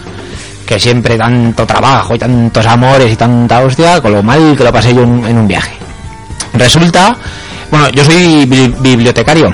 [0.65, 4.71] que siempre tanto trabajo y tantos amores y tanta hostia, con lo mal que lo
[4.71, 5.73] pasé yo en, en un viaje.
[6.53, 7.17] Resulta,
[7.69, 9.51] bueno, yo soy bi- bibliotecario.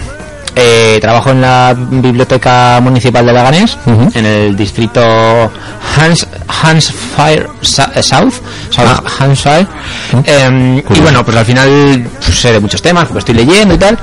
[0.61, 3.77] Eh, trabajo en la biblioteca municipal de Leganés,
[4.13, 5.01] en el distrito
[5.97, 6.27] Hans,
[6.61, 8.33] Hansfire Sa- eh, South,
[8.69, 9.65] South Hampshire.
[10.25, 13.77] Eh, y bueno, pues al final pues, sé de muchos temas, porque estoy leyendo y
[13.77, 13.97] tal.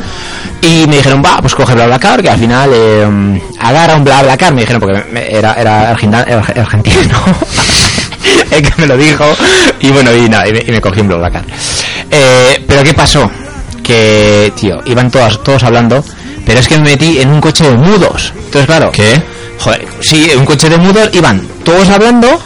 [0.62, 4.62] Y me dijeron, va, pues coge BlaBlaCar, que al final eh, agarra un BlaBlaCar, me
[4.62, 7.18] dijeron, porque era, era er- argentino.
[8.50, 9.24] el que me lo dijo.
[9.80, 11.44] Y bueno, y nada, y me, y me cogí un BlaBlaCar.
[12.10, 13.30] Eh, pero ¿qué pasó?
[13.82, 16.02] Que, tío, iban todas, todos hablando,
[16.46, 18.32] pero es que me metí en un coche de mudos.
[18.36, 18.90] Entonces, claro.
[18.92, 19.20] ¿Qué?
[19.58, 22.40] Joder, sí, un coche de mudos, iban todos hablando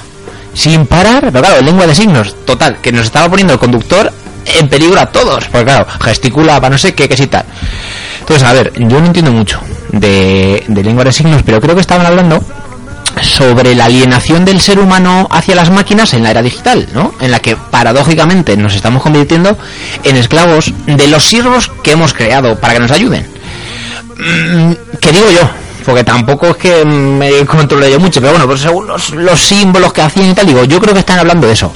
[0.55, 4.11] sin parar, pero claro, lengua de signos, total, que nos estaba poniendo el conductor
[4.47, 7.45] en peligro a todos, porque claro, gesticulaba, no sé qué, qué sí tal.
[8.21, 9.61] Entonces, a ver, yo no entiendo mucho
[9.93, 12.43] de, de lengua de signos, pero creo que estaban hablando
[13.23, 17.13] sobre la alienación del ser humano hacia las máquinas en la era digital, ¿no?
[17.21, 19.59] En la que paradójicamente nos estamos convirtiendo
[20.05, 23.40] en esclavos de los siervos que hemos creado para que nos ayuden.
[24.21, 25.49] Mm, ¿Qué digo yo?
[25.85, 29.93] Porque tampoco es que me controle yo mucho, pero bueno, pues según los, los símbolos
[29.93, 31.73] que hacían y tal, digo, yo creo que están hablando de eso.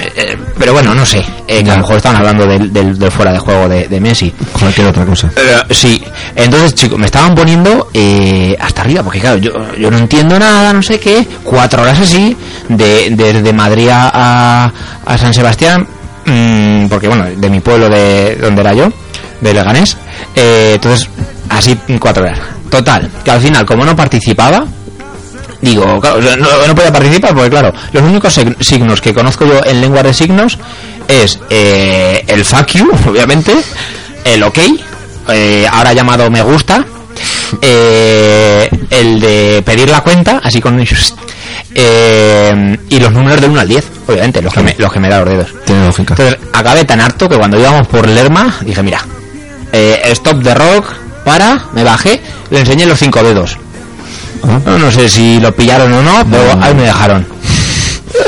[0.00, 2.98] Eh, eh, pero bueno, no sé, eh, que a lo mejor estaban hablando del, del,
[2.98, 4.32] del fuera de juego de, de Messi.
[4.58, 5.30] cualquier otra cosa
[5.70, 6.02] sí,
[6.34, 10.72] entonces chicos, me estaban poniendo eh, hasta arriba, porque claro, yo, yo no entiendo nada,
[10.72, 12.36] no sé qué, cuatro horas así,
[12.68, 14.72] de, desde Madrid a,
[15.04, 15.86] a San Sebastián,
[16.24, 18.88] mm, porque bueno, de mi pueblo, de donde era yo,
[19.42, 19.96] de Leganés,
[20.34, 21.08] eh, entonces
[21.50, 22.38] así cuatro horas.
[22.70, 24.64] Total, que al final, como no participaba,
[25.60, 29.60] digo, claro, no, no podía participar porque claro, los únicos sig- signos que conozco yo
[29.64, 30.58] en lengua de signos
[31.06, 33.52] es eh, el fuck you, obviamente,
[34.24, 34.58] el ok,
[35.28, 36.84] eh, ahora llamado me gusta,
[37.60, 40.78] eh, el de pedir la cuenta, así con
[41.74, 45.08] eh, y los números del 1 al 10, obviamente, los que me, los que me
[45.08, 45.48] da los dedos.
[45.64, 49.04] tiene lógica Entonces acabé tan harto que cuando íbamos por Lerma dije, mira,
[49.72, 50.92] eh, stop the rock,
[51.24, 52.20] para, me bajé,
[52.50, 53.58] le enseñé los cinco dedos.
[54.66, 57.26] No, no sé si lo pillaron o no, pero ahí me dejaron.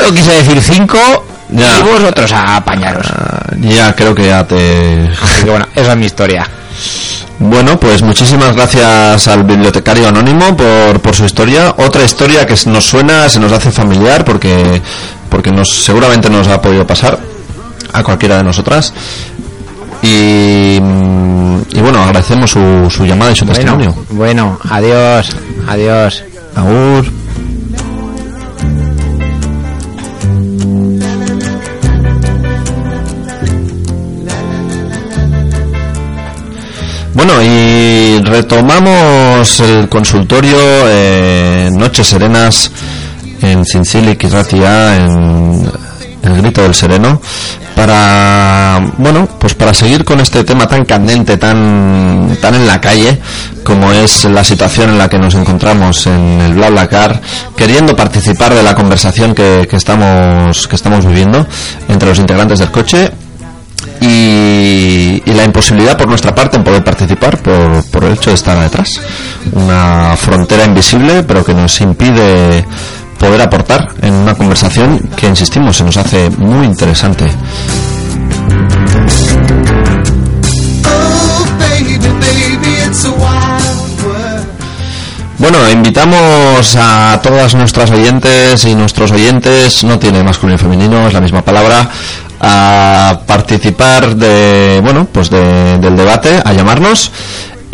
[0.02, 0.98] Yo quise decir cinco
[1.50, 1.80] Ya.
[1.80, 3.06] y vosotros a apañaros.
[3.10, 6.48] Ah, ya creo que ya te Así que bueno, esa es mi historia.
[7.40, 11.74] Bueno, pues muchísimas gracias al bibliotecario anónimo por, por su historia.
[11.78, 14.80] Otra historia que nos suena, se nos hace familiar porque,
[15.28, 17.18] porque nos, seguramente nos ha podido pasar
[17.92, 18.92] a cualquiera de nosotras.
[20.02, 23.94] Y, y bueno, agradecemos su, su llamada y su Bueno, testimonio.
[24.10, 25.36] bueno, adiós,
[25.68, 26.24] adiós.
[26.54, 27.04] Agur.
[37.14, 42.70] Bueno, y retomamos el consultorio eh, Noches Serenas
[43.40, 45.70] en Cincilic y Ratia en
[46.22, 47.20] el grito del sereno,
[47.74, 53.18] para, bueno, pues para seguir con este tema tan candente, tan, tan en la calle,
[53.64, 57.20] como es la situación en la que nos encontramos en el BlaBlaCar,
[57.56, 61.46] queriendo participar de la conversación que, que estamos, que estamos viviendo
[61.88, 63.10] entre los integrantes del coche
[64.00, 68.36] y, y la imposibilidad por nuestra parte en poder participar por, por el hecho de
[68.36, 69.00] estar detrás.
[69.52, 72.64] Una frontera invisible, pero que nos impide
[73.24, 77.24] poder aportar en una conversación que, insistimos, se nos hace muy interesante.
[85.38, 91.12] Bueno, invitamos a todas nuestras oyentes y nuestros oyentes, no tiene masculino y femenino, es
[91.14, 91.88] la misma palabra,
[92.40, 97.10] a participar de, bueno, pues de- del debate, a llamarnos.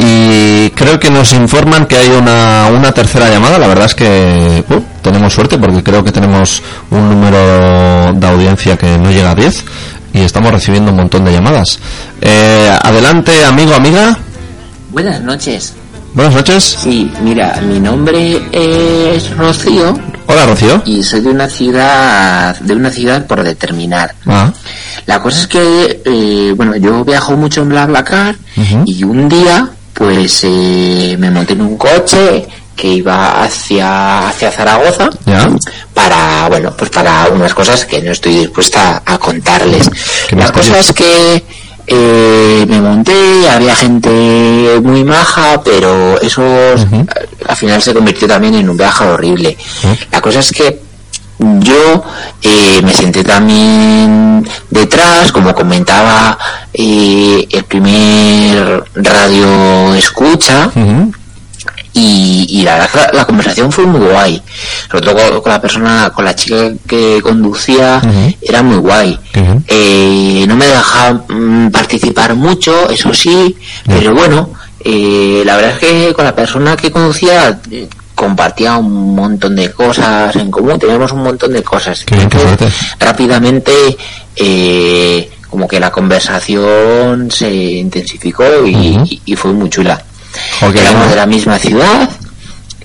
[0.03, 3.59] Y creo que nos informan que hay una, una tercera llamada.
[3.59, 8.77] La verdad es que uh, tenemos suerte porque creo que tenemos un número de audiencia
[8.79, 9.65] que no llega a 10
[10.15, 11.79] y estamos recibiendo un montón de llamadas.
[12.21, 14.17] Eh, adelante, amigo, amiga.
[14.91, 15.75] Buenas noches.
[16.15, 16.79] Buenas noches.
[16.83, 19.97] Sí, mira, mi nombre es Rocío
[20.27, 20.83] Hola, Rocío.
[20.87, 24.15] y soy de una ciudad, de una ciudad por determinar.
[24.27, 24.51] Ah,
[25.07, 28.83] La cosa es que, eh, bueno, yo viajo mucho en BlaBlaCar Ujú.
[28.87, 32.47] y un día, pues, eh, me monté en un coche
[32.81, 35.51] que iba hacia, hacia Zaragoza ya.
[35.93, 39.91] para, bueno, pues para unas cosas que no estoy dispuesta a contarles.
[40.31, 41.45] La cosa es que
[41.87, 47.07] eh, me monté, había gente muy maja, pero eso eh,
[47.47, 49.57] al final se convirtió también en un viaje horrible.
[49.83, 49.97] Ujú.
[50.13, 50.81] La cosa es que
[51.61, 52.05] yo
[52.43, 56.39] eh, me senté también detrás, como comentaba
[56.73, 60.71] eh, el primer radio escucha,
[61.93, 64.43] y, y la verdad la, conversación fue muy guay.
[64.91, 68.01] Sobre todo con, con la persona con la chica que conducía
[68.41, 69.19] era muy guay.
[69.67, 73.57] Eh, no me dejaba mm, participar mucho eso sí
[73.87, 74.51] pero bueno
[74.83, 79.71] eh, la verdad es que con la persona que conducía eh, compartía un montón de
[79.73, 82.05] cosas en común teníamos un montón de cosas.
[82.11, 83.73] Entonces, rápidamente
[84.37, 90.03] eh, como que la conversación se intensificó y, fue muy chula.
[90.61, 92.09] Qué éramos de la misma ciudad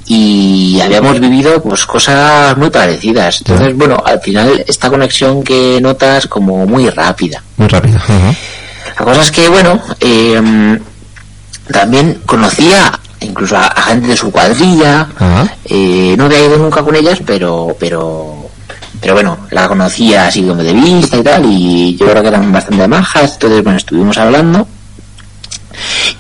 [0.07, 3.41] y habíamos vivido pues cosas muy parecidas.
[3.41, 7.41] Entonces bueno al final esta conexión que notas como muy rápida.
[7.57, 7.97] Muy rápido.
[7.97, 8.36] Ujú.
[8.99, 10.80] la cosa es que bueno eh,
[11.72, 15.07] también conocía incluso a, a gente de su cuadrilla.
[15.66, 18.45] Eh, no había ido nunca con ellas pero pero
[19.06, 22.51] pero bueno la conocía así como de vista y tal y yo creo que eran
[22.51, 24.68] bastante majas entonces bueno estuvimos hablando.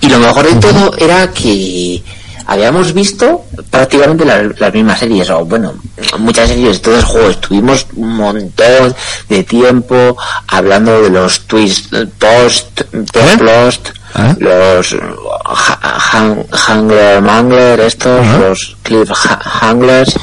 [0.01, 2.03] Y lo mejor de todo era que
[2.45, 5.73] habíamos visto prácticamente las, las mismas series, o bueno,
[6.19, 8.95] muchas series, entonces, juego, estuvimos un montón
[9.29, 10.15] de tiempo
[10.47, 12.81] hablando de los twists, eh, post,
[13.39, 14.35] post, ¿Eh?
[14.39, 14.95] los
[16.13, 20.15] han- Hangler Mangler, estos, los Cliff Ha- Hanglers,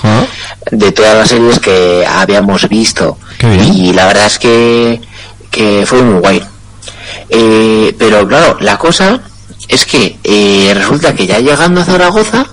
[0.71, 3.19] de todas las series que habíamos visto.
[3.67, 5.01] Y la verdad es que,
[5.51, 6.43] que fue muy guay.
[7.29, 9.21] Eh, pero claro, la cosa
[9.69, 12.47] es que eh, resulta que ya llegando a Zaragoza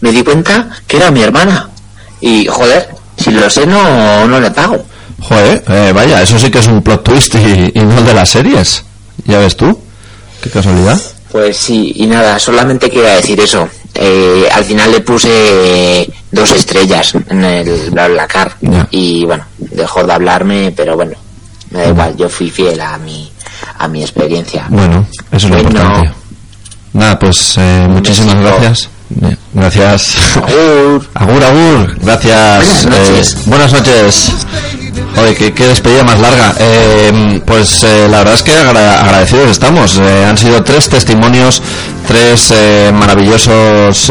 [0.00, 1.70] me di cuenta que era mi hermana.
[2.20, 4.84] Y joder, si lo sé no, no le pago.
[5.20, 8.14] Joder, eh, vaya, eso sí que es un plot twist y, y no el de
[8.14, 8.84] las series.
[9.26, 9.78] Ya ves tú.
[10.44, 11.00] Qué casualidad.
[11.32, 13.68] Pues sí, y nada, solamente quería decir eso.
[13.94, 18.86] Eh, al final le puse dos estrellas en el BlaBlaCar Ya.
[18.90, 21.14] y bueno, dejó de hablarme, pero bueno,
[21.70, 23.30] me da igual, yo fui fiel a mi,
[23.78, 24.66] a mi experiencia.
[24.68, 25.70] Bueno, eso es lo Bueno.
[25.70, 26.12] importante.
[26.92, 28.56] Nada, pues eh, muchísimas besito.
[28.60, 28.88] gracias.
[29.08, 30.16] Bien, Gracias.
[30.36, 31.08] Agur.
[31.14, 31.98] Agur, agur.
[32.00, 32.84] Gracias.
[32.84, 33.34] Buenas noches.
[33.34, 34.32] eh, buenas noches.
[35.16, 36.54] Joder, qué, despedida más larga.
[36.58, 39.98] Eh, pues eh, la verdad es que agra- agradecidos estamos.
[39.98, 41.62] Eh, han sido tres testimonios,
[42.06, 42.52] tres
[42.92, 44.10] maravillosos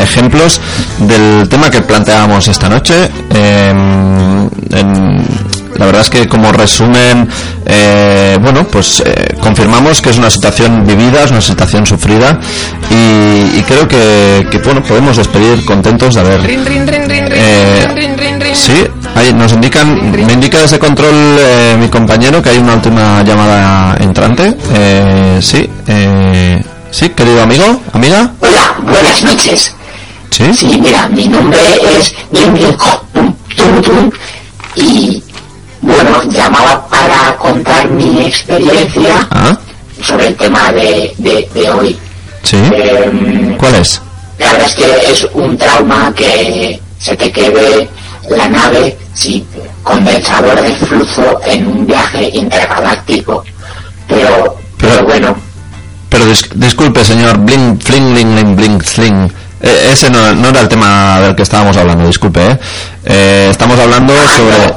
[0.00, 0.60] ejemplos
[0.98, 3.10] del tema que planteábamos esta noche.
[5.78, 7.28] La verdad es que como resumen,
[7.64, 12.38] eh, bueno, pues eh, confirmamos que es una situación vivida, es una situación sufrida
[12.90, 16.40] y, y creo que, que, bueno, podemos despedir contentos de haber...
[17.30, 17.86] Eh,
[18.54, 23.22] sí, ahí nos indican, me indica desde control eh, mi compañero que hay una última
[23.22, 24.56] llamada entrante.
[24.74, 29.74] Eh, sí, eh, sí, querido amigo, amiga, Hola, buenas noches.
[30.30, 31.60] sí, Sí, mira, mi nombre
[31.98, 33.04] es Ñenguejo
[34.76, 35.22] y
[35.80, 39.56] bueno, llamaba para contar mi experiencia ah,
[40.02, 41.98] sobre el tema de, de, de hoy.
[42.42, 44.00] sí, Em, ¿cuál es?
[44.38, 47.88] la verdad es que es un trauma que se te quede
[48.30, 49.44] la nave, sí,
[49.82, 53.44] condensador de flujo en un viaje intergaláctico.
[54.06, 55.36] Pero, pero bueno,
[56.08, 59.30] Pero dis- disculpe, señor, bling, fling, ling, ling, bling, sling.
[59.60, 62.58] Eh, ese no, no era el tema del que estábamos hablando, disculpe, ¿eh?
[63.04, 64.74] Eh, estamos hablando sobre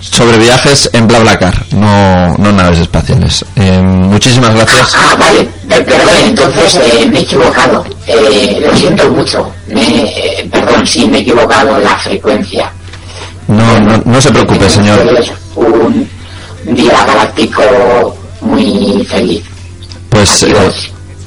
[0.00, 3.44] sobre viajes en BlaBlaCar, no, no naves espaciales.
[3.56, 4.94] Eh, muchísimas gracias.
[4.96, 7.84] Ah, vale, eh, perdón, entonces eh, me he equivocado.
[8.06, 9.52] Eh, lo siento mucho.
[9.68, 12.70] Me, eh, perdón, sí, me he equivocado en la frecuencia.
[13.48, 15.00] No, no, no se preocupe, señor.
[15.56, 19.42] Un día galáctico muy feliz.
[20.10, 20.46] Pues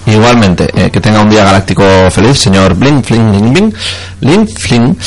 [0.06, 3.74] igualmente, que tenga un día galáctico feliz, señor Bling, Fling, Ling, Bing,
[4.22, 4.98] Ling, Fling.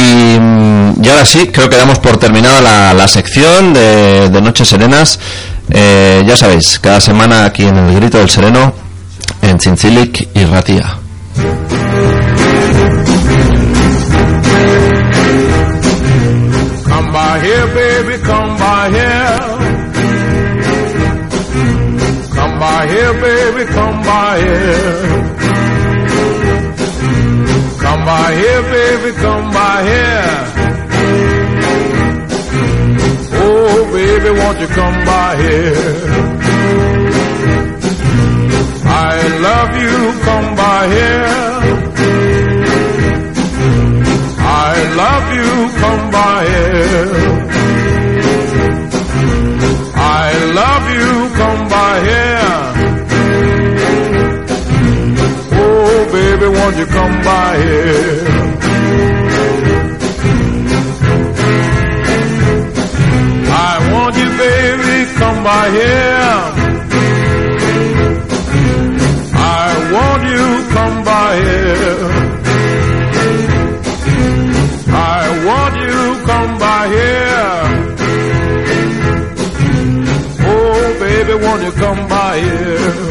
[0.00, 4.68] Y, mm, y ahora sí, creo que damos por terminada la, la sección de, Noches
[4.68, 5.18] Serenas.
[5.70, 8.72] Eh, ya sabéis, cada semana aquí en el Grito del Sereno,
[9.42, 10.96] en Chinchilic y Ratía.
[28.10, 30.34] Come by here, baby, come by here.
[33.42, 36.00] Oh, baby, won't you come by here?
[39.06, 39.14] I
[39.46, 39.96] love you,
[40.26, 41.28] come by here.
[44.66, 45.50] I love you,
[45.80, 47.49] come by here.
[56.60, 58.20] Won't you come by here?
[63.70, 66.38] I want you, baby, come by here.
[69.62, 70.46] I want you,
[70.76, 72.00] come by here.
[75.16, 75.98] I want you
[76.30, 77.56] come by here.
[80.52, 83.09] Oh, baby, won't you come by here?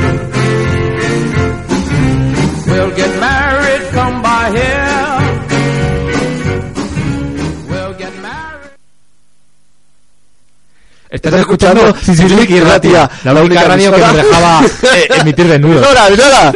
[11.10, 15.82] Estás escuchando Sisilik y Ratia, la, única radio que nos dejaba eh, emitir desnudos.
[15.88, 16.54] ¡Nora, Nora!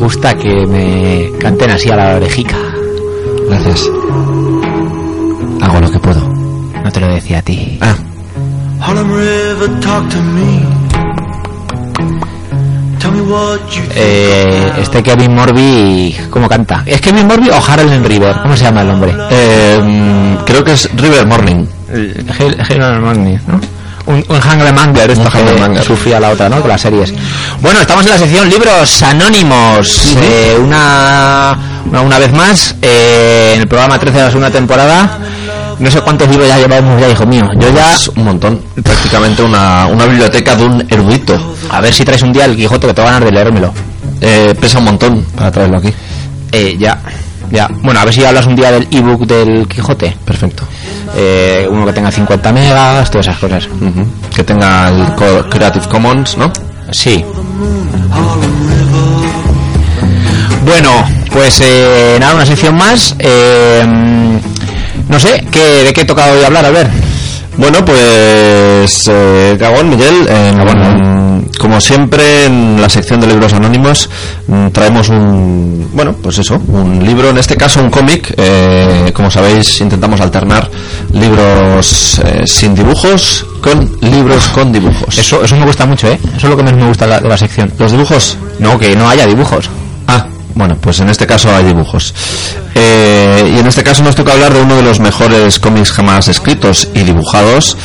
[0.00, 2.56] Gusta que me canten así a la orejica.
[3.48, 3.88] Gracias.
[5.60, 6.28] Hago lo que puedo.
[6.84, 7.78] No te lo decía a ti.
[7.80, 7.94] Ah,
[8.80, 10.62] Harlem River, talk to me.
[12.98, 16.82] Tell me what you think Eh, este Kevin Morby, ¿cómo canta?
[16.86, 18.36] ¿Es Kevin Morby o Harlan River?
[18.42, 19.14] ¿Cómo se llama el hombre?
[19.30, 21.64] eh, mm, creo que es River Morning.
[22.68, 23.60] Harlan Morby, ¿no?
[24.10, 26.60] Un, un esto que sufría la otra, ¿no?
[26.60, 27.14] Con las series.
[27.60, 30.16] Bueno, estamos en la sección Libros Anónimos.
[30.20, 31.56] Eh, una,
[31.86, 35.18] una, una vez más, eh, en el programa 13 de la segunda temporada.
[35.78, 37.48] No sé cuántos libros ya llevamos ya, hijo mío.
[37.56, 37.94] Yo ya...
[37.94, 38.60] Es un montón.
[38.82, 41.54] Prácticamente una, una biblioteca de un erudito.
[41.70, 43.72] A ver si traes un día el Quijote que te ganas de leérmelo.
[44.20, 45.94] Eh, pesa un montón para traerlo aquí.
[46.52, 47.00] Eh, ya,
[47.50, 47.68] ya.
[47.82, 50.16] Bueno, a ver si hablas un día del ebook del Quijote.
[50.24, 50.64] Perfecto.
[51.16, 53.68] Eh, uno que tenga 50 megas, todas esas cosas.
[54.34, 56.52] Que tenga el co- Creative Commons, ¿no?
[56.92, 57.24] Sí.
[60.64, 60.90] Bueno,
[61.32, 63.14] pues eh, nada, una sección más.
[63.18, 63.82] Eh,
[65.08, 66.64] no sé, ¿qué, ¿de qué toca hoy hablar?
[66.66, 66.88] A ver.
[67.56, 70.52] Bueno, pues eh, Gabón, Miguel, eh,
[71.58, 74.08] como siempre en la sección de libros anónimos
[74.46, 79.30] mm, traemos un, bueno, pues eso, un libro, en este caso un cómic, eh, como
[79.30, 80.70] sabéis intentamos alternar
[81.12, 85.18] libros eh, sin dibujos con libros con dibujos.
[85.18, 86.18] Eso, eso me gusta mucho, ¿eh?
[86.36, 87.70] Eso es lo que más me gusta de la, de la sección.
[87.78, 88.38] ¿Los dibujos?
[88.58, 89.68] No, que no haya dibujos.
[90.54, 92.14] Bueno, pues en este caso hay dibujos.
[92.74, 96.28] Eh, y en este caso nos toca hablar de uno de los mejores cómics jamás
[96.28, 97.76] escritos y dibujados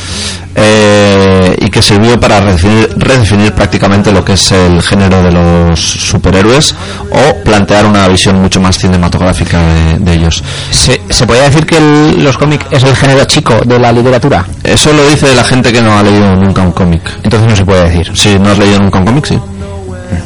[0.54, 5.78] eh, y que sirvió para redefinir, redefinir prácticamente lo que es el género de los
[5.80, 6.74] superhéroes
[7.10, 10.42] o plantear una visión mucho más cinematográfica de, de ellos.
[10.70, 14.46] ¿Se, ¿Se podría decir que el- los cómics es el género chico de la literatura?
[14.64, 17.02] Eso lo dice la gente que no ha leído nunca un cómic.
[17.22, 18.16] Entonces no se puede decir.
[18.16, 19.38] Si no has leído nunca un cómic, sí.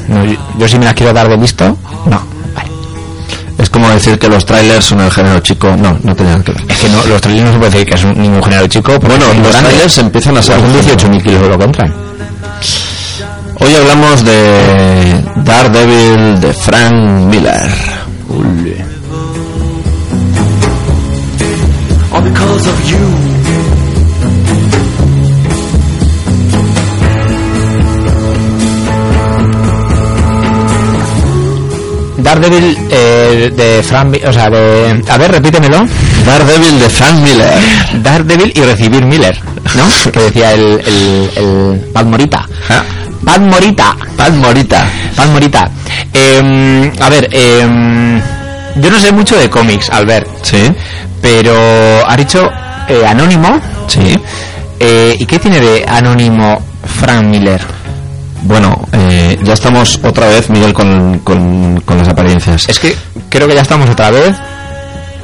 [0.09, 1.65] No, yo, yo si me las quiero dar de listo,
[2.07, 2.21] no.
[2.55, 2.71] Vale.
[3.59, 5.69] Es como decir que los trailers son el género chico.
[5.77, 6.65] No, no nada que ver.
[6.69, 8.99] Es que no, los trailers no se puede decir que es un- ningún género chico.
[8.99, 9.61] Bueno, los grandes.
[9.63, 11.93] trailers empiezan a ser Son 18.000 kilos lo compran.
[13.63, 17.71] Hoy hablamos de Daredevil de Frank Miller.
[22.13, 22.25] All
[32.31, 34.17] Daredevil eh, de Frank...
[34.25, 35.03] O sea, de...
[35.09, 35.85] A ver, repítemelo.
[36.25, 37.53] Daredevil de Frank Miller.
[38.05, 39.37] Daredevil y recibir Miller,
[39.75, 39.85] ¿no?
[40.13, 42.47] que decía el, el, el Pat Morita.
[42.69, 42.83] Ah.
[43.25, 43.97] Pat Morita.
[44.17, 44.87] Pat Morita.
[45.17, 45.71] Pat Morita.
[46.15, 48.23] Eh, a ver, eh,
[48.77, 50.71] yo no sé mucho de cómics, Albert, Sí,
[51.21, 51.53] pero
[52.07, 52.49] ha dicho
[52.89, 53.61] eh, Anónimo.
[53.89, 54.17] sí.
[54.79, 56.63] Eh, ¿Y qué tiene de Anónimo
[57.01, 57.61] Frank Miller?
[58.43, 62.69] Bueno, eh, ya estamos otra vez, Miguel, con, con, con las apariencias.
[62.69, 62.97] Es que
[63.29, 64.35] creo que ya estamos otra vez.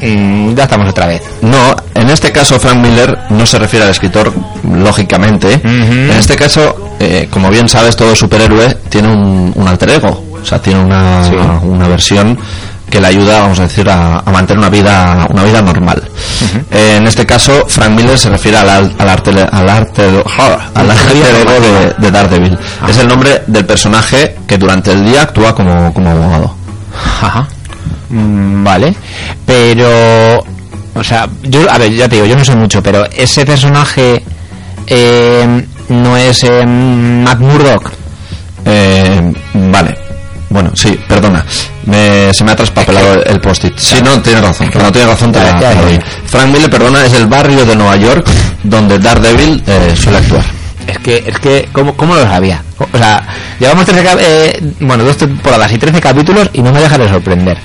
[0.01, 1.23] Mm, ya estamos otra vez.
[1.41, 4.33] No, en este caso Frank Miller no se refiere al escritor,
[4.71, 5.61] lógicamente.
[5.65, 10.23] En este caso, eh, como bien sabes, todo superhéroe tiene un, un alter ego.
[10.43, 11.35] O sea, tiene una, Sí.
[11.63, 12.39] una versión
[12.91, 16.03] que le ayuda, vamos a decir, a, a mantener una vida, una vida normal.
[16.71, 20.03] Eh, en este caso, Frank Miller se refiere al, al, al arte, al arte,
[20.75, 22.59] al alter ego de, de Daredevil.
[22.89, 26.55] Es el nombre del personaje que durante el día actúa como, como abogado.
[27.23, 27.49] Ajá.
[28.11, 28.95] Mm, vale.
[29.45, 30.45] Pero.
[30.95, 34.23] O sea, yo, a ver, ya te digo, yo no sé mucho, pero ese personaje.
[34.87, 37.91] eh, no es eh, Matt Murdock.
[38.65, 39.97] Eh, vale.
[40.49, 41.45] Bueno, sí, perdona.
[41.87, 43.77] Me- se me ha traspapelado el, post-it.
[43.77, 44.69] Sí, no, tienes razón.
[44.73, 45.99] Cuando tienes razón, te la- te la doy.
[46.27, 48.27] Frank Miller, perdona, es el barrio de Nueva York
[48.63, 50.45] donde Daredevil eh, suele actuar.
[50.87, 52.63] Es que, es que, ¿cómo, cómo lo sabía?
[52.79, 53.27] O sea,
[53.59, 57.09] llevamos 13 cap- eh, bueno, dos temporadas y 13 capítulos y no me deja de
[57.09, 57.59] sorprender.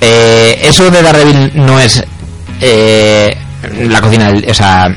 [0.00, 2.02] Eh, eso de Daredevil no es
[2.62, 3.36] eh,
[3.88, 4.88] la cocina del, o sea,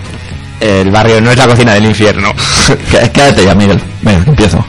[0.61, 2.31] el barrio no es la cocina del infierno.
[2.89, 3.81] Qué- Quédate ya, Miguel.
[4.01, 4.65] Venga, empiezo.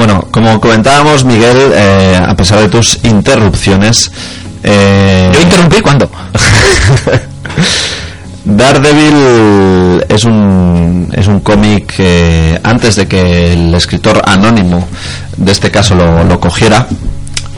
[0.00, 4.10] Bueno, como comentábamos, Miguel, eh, a pesar de tus interrupciones,
[4.62, 6.10] eh, ¿Yo interrumpí cuándo?
[8.46, 14.88] Daredevil es un, es un cómic que antes de que el escritor anónimo
[15.36, 16.86] de este caso lo, lo cogiera,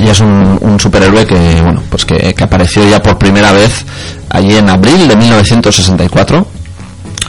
[0.01, 3.85] y es un, un superhéroe que, bueno, pues que, que apareció ya por primera vez
[4.31, 6.62] allí en abril de 1964.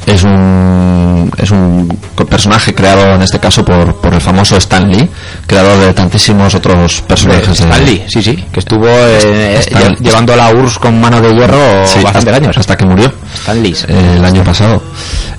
[0.05, 1.87] Es un, es un
[2.29, 5.09] personaje creado en este caso por, por el famoso Stan Lee,
[5.47, 7.47] creador de tantísimos otros personajes.
[7.47, 11.21] de- Stan Lee, sí, sí, que estuvo eh, Stan- lle- llevando la URSS con mano
[11.21, 12.57] de hierro Sí, bastante hasta, años.
[12.57, 13.13] hasta que murió.
[13.35, 13.75] Stan Lee.
[13.87, 14.81] eh, el año pasado.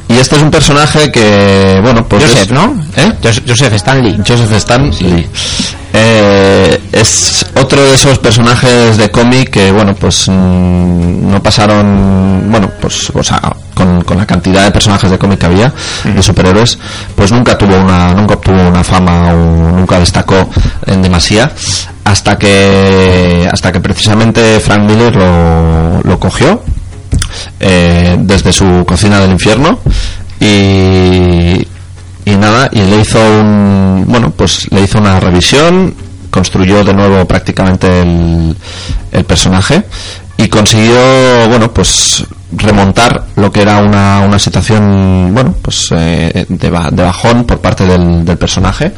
[0.08, 2.22] Y este es un personaje que, bueno, pues.
[2.24, 2.74] Joseph, es- ¿no?
[2.96, 3.12] ¿Eh?
[3.22, 4.16] Jos- Joseph Stanley.
[4.26, 5.28] Joseph Stan Lee.
[5.92, 12.70] Eh, es otro de esos personajes de cómic que, bueno, pues mm, no pasaron, bueno,
[12.80, 13.40] pues, o sea,
[13.74, 15.72] con, con la cantidad de personajes de cómic que había,
[16.04, 16.78] de superhéroes,
[17.14, 20.48] pues nunca tuvo una, nunca obtuvo una fama o nunca destacó
[20.86, 21.52] en demasía,
[22.04, 26.62] hasta que, hasta que precisamente Frank Miller lo, lo cogió
[27.60, 29.78] eh, desde su cocina del infierno
[30.40, 31.66] y,
[32.24, 35.94] y nada y le hizo un bueno pues le hizo una revisión
[36.30, 38.56] construyó de nuevo prácticamente el,
[39.12, 39.84] el personaje
[40.36, 42.24] y consiguió bueno pues
[42.56, 47.84] remontar lo que era una, una situación bueno pues eh, de, de bajón por parte
[47.86, 48.92] del, personaje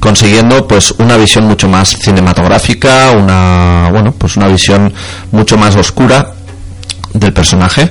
[0.00, 4.92] consiguiendo pues una visión mucho más cinematográfica una bueno pues una visión
[5.30, 6.32] mucho más oscura
[7.14, 7.90] del personaje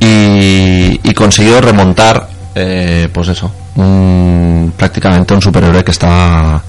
[0.00, 6.62] y, y consiguió remontar eh, pues eso un- prácticamente un superhéroe que estaba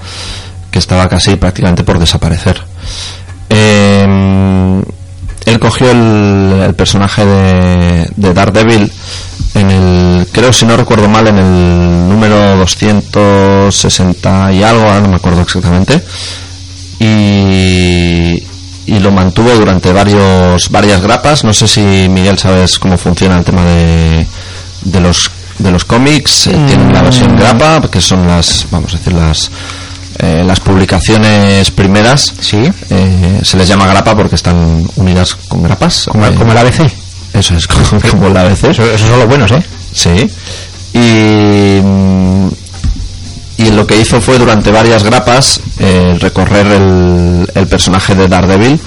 [0.71, 2.59] que estaba casi prácticamente por desaparecer.
[3.47, 4.81] Eh,
[5.45, 8.91] él cogió el, el personaje de, de Daredevil
[9.55, 15.09] en el creo si no recuerdo mal en el número 260 y algo ahora no
[15.09, 16.01] me acuerdo exactamente
[16.99, 18.43] y,
[18.85, 21.43] y lo mantuvo durante varios varias grapas.
[21.43, 24.25] No sé si Miguel sabes cómo funciona el tema de,
[24.85, 25.29] de los
[25.59, 26.47] de los cómics.
[26.47, 29.51] Eh, tienen la versión grapa que son las vamos a decir las
[30.19, 32.71] eh, las publicaciones primeras Sí.
[32.89, 36.91] eh, se les llama grapa porque están unidas con grapas Como, Eh, como el ABC.
[37.33, 39.63] eso es como, como el ABC Eso, esos son los buenos, ¿eh?
[39.93, 40.29] Sí.
[40.93, 42.47] Y, mm,
[43.57, 48.79] y lo que hizo fue durante varias grapas eh, recorrer el, el personaje de Daredevil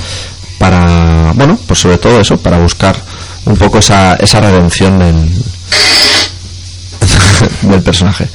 [0.58, 2.96] para, bueno, pues sobre todo eso, para buscar
[3.44, 5.42] un poco esa, esa redención del,
[7.62, 8.28] del personaje.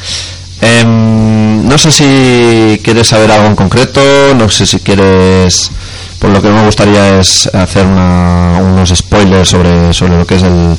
[0.61, 4.01] Em, no sé si quieres saber algo en concreto,
[4.35, 5.71] no sé si quieres...
[6.19, 10.43] Por lo que me gustaría es hacer una- unos spoilers sobre, sobre lo que es
[10.43, 10.77] el,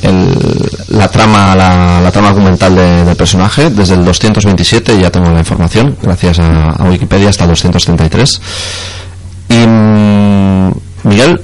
[0.00, 3.68] el- la trama la, la trama argumental de- del personaje.
[3.68, 8.40] Desde el 227 ya tengo la información gracias a, a Wikipedia hasta el 233
[9.50, 10.70] y mm,
[11.04, 11.38] Miguel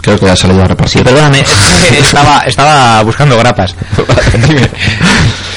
[0.00, 1.00] creo que ya se le iba a repartir.
[1.00, 1.44] Sí, perdóname,
[2.00, 3.74] estaba, estaba buscando grapas.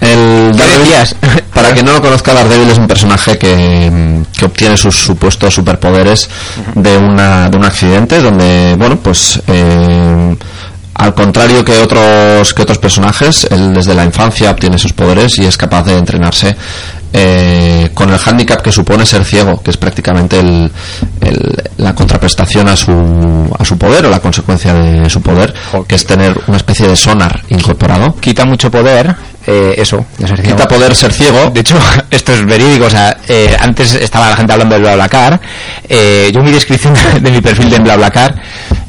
[0.00, 4.44] El ¿Qué Daredevil, para quien no lo conozca, Daredevil es un personaje que, mm, que
[4.46, 6.28] obtiene sus supuestos superpoderes
[6.74, 10.36] de, una, de un accidente donde, bueno, pues eh,
[10.94, 15.44] al contrario que otros, que otros personajes, él desde la infancia obtiene esos poderes y
[15.44, 16.56] es capaz de entrenarse
[17.12, 20.70] eh, con el hándicap que supone ser ciego, que es prácticamente el,
[21.20, 22.92] el- la contraprestación a su,
[23.58, 25.52] a su poder o la consecuencia de su poder,
[25.88, 28.14] que es tener una especie de sonar incorporado.
[28.20, 29.16] Quita mucho poder,
[29.50, 30.56] eh, eso, de ser ciego.
[30.56, 31.50] Quita poder ser ciego.
[31.50, 31.76] De hecho,
[32.10, 32.86] esto es verídico.
[32.86, 35.40] O sea, eh, antes estaba la gente hablando del BlaBlaCar.
[35.88, 38.34] Eh, yo mi descripción de mi perfil de BlaBlaCar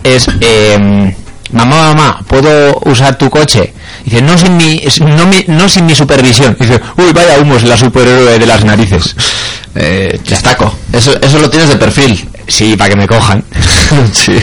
[0.03, 0.27] es...
[0.39, 1.13] eh,
[1.51, 3.73] mamá, mamá, ¿puedo usar tu coche?
[4.05, 6.55] Dice, no sin mi, no, mi- no sin mi supervisión.
[6.59, 9.15] Dice, uy, vaya humos, la superhéroe de las narices.
[9.75, 10.73] Eh, destaco.
[10.93, 12.29] Eso, eso lo tienes de perfil.
[12.47, 13.43] Sí, para que me cojan.
[14.13, 14.37] sí.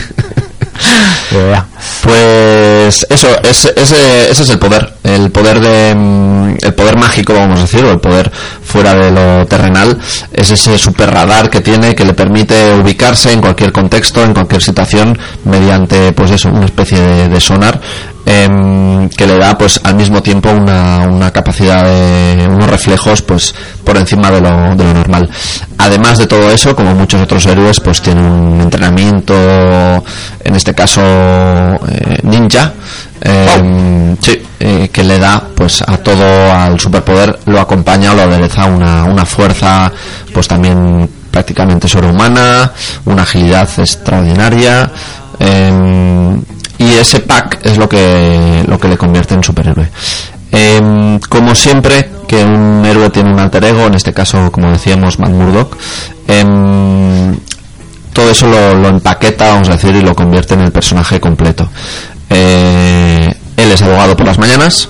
[2.01, 7.33] Pues eso, es, ese, ese es el poder, el poder de mm, el poder mágico,
[7.33, 8.31] vamos a decir, o el poder
[8.63, 9.97] fuera de lo terrenal,
[10.31, 14.61] es ese super radar que tiene que le permite ubicarse en cualquier contexto, en cualquier
[14.61, 17.79] situación, mediante pues eso, una especie de, de sonar
[18.29, 23.55] em, que le da pues al mismo tiempo una, una capacidad de unos reflejos pues
[23.83, 25.29] por encima de lo, de lo normal.
[25.79, 31.01] Además de todo eso, como muchos otros héroes, pues tiene un entrenamiento, en este caso
[31.01, 32.73] eh, ninja,
[33.21, 38.21] eh, sí, eh, que le da pues a todo al superpoder lo acompaña o lo
[38.23, 39.91] adereza una, una fuerza
[40.31, 42.71] pues también prácticamente sobrehumana,
[43.05, 44.91] una agilidad extraordinaria.
[45.39, 46.37] eh,
[46.79, 49.89] y ese pack es lo que lo que le convierte en superhéroe.
[50.51, 55.19] Em, como siempre que un héroe tiene un alter ego en este caso como decíamos
[55.19, 55.77] Matt Murdock
[56.27, 57.35] em,
[58.13, 61.69] todo eso lo, lo empaqueta vamos a decir y lo convierte en el personaje completo.
[62.29, 63.27] Eh,
[63.57, 64.89] él es abogado por las mañanas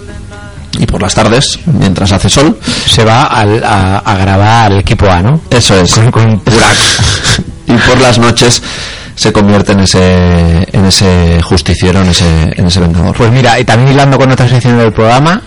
[0.79, 2.57] y por las tardes mientras hace sol.
[2.87, 5.41] Se va al- a, a grabar el equipo A, ¿no?
[5.49, 5.93] eso es.
[5.95, 6.41] Con, con
[7.67, 8.61] y por las noches
[9.19, 13.65] se convierte en ese en ese justiciero en ese en ese vengador Pues mira, y
[13.65, 15.41] también hilando con otra sección del programa,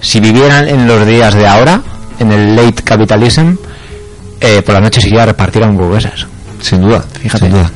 [0.00, 1.80] si vivieran en los días de ahora,
[2.18, 3.52] en el late capitalism,
[4.40, 6.26] eh, por la noche se iba a repartir hamburguesas.
[6.60, 7.44] Sin duda, Fíjate.
[7.44, 7.70] sin duda.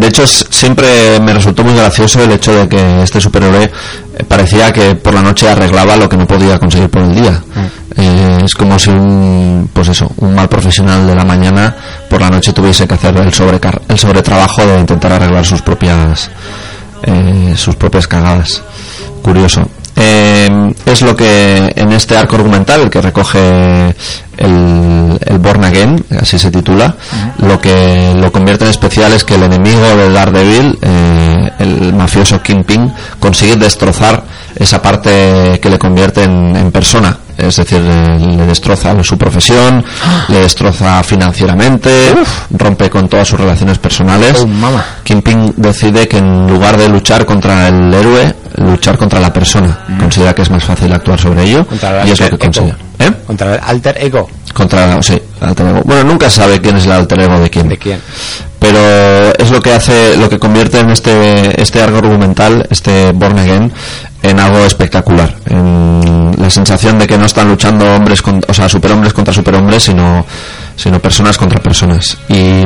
[0.00, 4.72] De hecho, siempre me resultó muy gracioso el hecho de que este superhéroe eh, parecía
[4.72, 7.42] que por la noche arreglaba lo que no podía conseguir por el día.
[7.96, 11.76] Eh, es como si un, pues eso, un mal profesional de la mañana
[12.08, 16.30] por la noche tuviese que hacer el sobrecar el sobretrabajo de intentar arreglar sus propias
[17.02, 18.62] eh, sus propias cagadas.
[19.20, 19.68] Curioso.
[20.02, 23.94] Eh, es lo que en este arco argumental, el que recoge
[24.38, 26.96] el, el Born Again, así se titula,
[27.38, 32.42] lo que lo convierte en especial es que el enemigo de Daredevil, eh, el mafioso
[32.42, 34.24] Kingpin, consigue destrozar
[34.56, 37.18] esa parte que le convierte en, en persona.
[37.40, 39.84] Es decir, le destroza su profesión,
[40.28, 41.90] le destroza financieramente,
[42.50, 44.44] rompe con todas sus relaciones personales.
[44.44, 44.80] Oh.
[45.02, 49.78] Kingpin decide que en lugar de luchar contra el héroe, luchar contra la persona.
[49.98, 51.66] Considera que es más fácil actuar sobre ello
[52.04, 52.74] y es lo que consigue.
[52.98, 53.10] ¿Eh?
[53.26, 54.28] Contra el alter ego.
[54.52, 55.82] Contra, sí, alter ego.
[55.84, 57.68] Bueno, nunca sabe quién es el alter ego de quién.
[57.68, 58.00] ¿De quién?
[58.58, 63.38] Pero es lo que hace, lo que convierte en este, este arco argumental, este Born
[63.38, 63.72] Again,
[64.22, 65.34] en algo espectacular.
[65.46, 69.84] En la sensación de que no están luchando hombres, con, o sea, superhombres contra superhombres,
[69.84, 70.24] sino,
[70.76, 72.16] sino personas contra personas.
[72.28, 72.62] Y,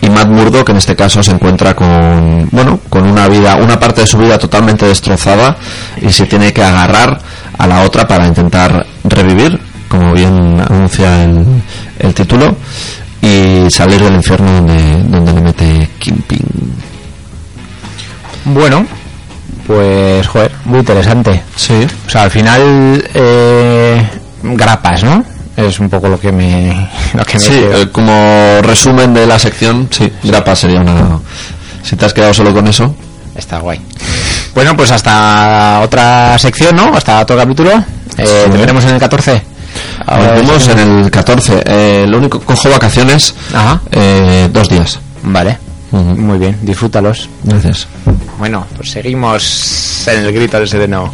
[0.00, 4.02] y Matt Murdock en este caso se encuentra con, bueno, con una vida, una parte
[4.02, 5.56] de su vida totalmente destrozada
[6.00, 7.18] y se tiene que agarrar
[7.56, 9.58] a la otra para intentar revivir,
[9.88, 11.44] como bien anuncia el,
[11.98, 12.56] el título,
[13.20, 16.46] y salir del infierno donde, donde le mete Kingpin.
[18.44, 18.86] Bueno,
[19.68, 21.40] pues, joder, muy interesante.
[21.54, 21.86] Sí.
[22.06, 24.02] O sea, al final, eh,
[24.42, 25.24] grapas, ¿no?
[25.56, 27.82] Es un poco lo que me, lo que me Sí, quedo.
[27.82, 31.18] eh, como resumen de la sección, sí, grapa sería una...
[31.84, 32.94] Si te has quedado solo con eso.
[33.36, 33.80] Está guay.
[34.54, 36.92] Bueno, pues hasta otra sección, ¿no?
[36.96, 37.70] Hasta otro capítulo.
[38.16, 38.50] Eh, Sí.
[38.50, 39.42] Te veremos en el 14.
[40.08, 41.62] Nos vemos en el 14.
[41.64, 43.80] Eh, lo único, cojo vacaciones Ajá.
[43.92, 44.98] eh, dos días.
[45.22, 45.58] Vale.
[45.90, 47.28] Muy bien, disfrútalos.
[47.44, 47.88] Gracias.
[48.38, 51.12] Bueno, pues seguimos en el grito del sereno.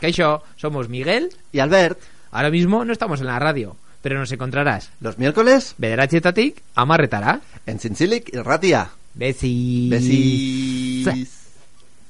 [0.00, 1.98] Kaixo, somos Miguel y Albert.
[2.32, 4.90] Ahora mismo no estamos en la radio, pero nos encontrarás.
[5.00, 5.74] Los miércoles.
[5.76, 7.40] Bederatxetatik, amarretara.
[7.66, 8.90] En Zintzilik, Ratia.
[9.14, 9.90] Besis.
[9.90, 11.39] Besis.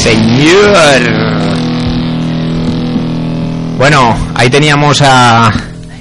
[0.00, 1.02] Señor.
[3.76, 5.50] Bueno, ahí teníamos a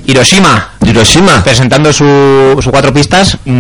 [0.06, 1.44] Hiroshima Hiroshima.
[1.44, 3.52] presentando su, su cuatro pistas, mm,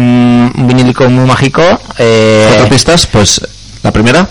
[0.55, 1.61] un vinílico muy mágico.
[1.97, 3.05] eh, ¿Cuatro pistas?
[3.07, 3.41] Pues
[3.83, 4.27] la primera.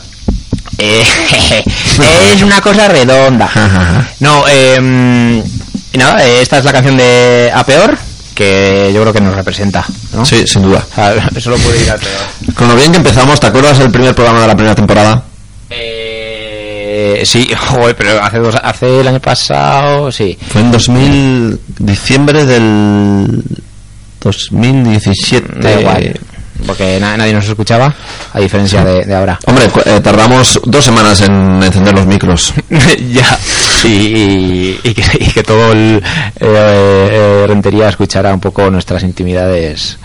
[0.78, 1.04] eh,
[2.34, 3.48] es una cosa redonda.
[4.20, 7.96] No, eh, mm, nada, eh, esta es la canción de A Peor,
[8.34, 9.84] que yo creo que nos representa,
[10.14, 10.24] ¿no?
[10.24, 10.84] Sí, sin duda.
[10.90, 12.54] O sea, solo puede ir a peor.
[12.54, 15.22] Con lo bien que empezamos, ¿te acuerdas el primer programa de la primera temporada?
[17.00, 20.36] Eh, sí, joder, pero hace, dos, hace el año pasado, sí.
[20.50, 23.42] Fue en 2000, diciembre del
[24.20, 25.60] 2017.
[25.60, 26.18] Da igual,
[26.66, 27.94] porque na- nadie nos escuchaba,
[28.32, 29.38] a diferencia de, de ahora.
[29.46, 32.52] Hombre, eh, tardamos dos semanas en encender los micros.
[33.12, 33.38] ya,
[33.84, 36.02] y, y- y que, y que todo el
[36.40, 39.98] eh, eh, Rentería escuchara un poco nuestras intimidades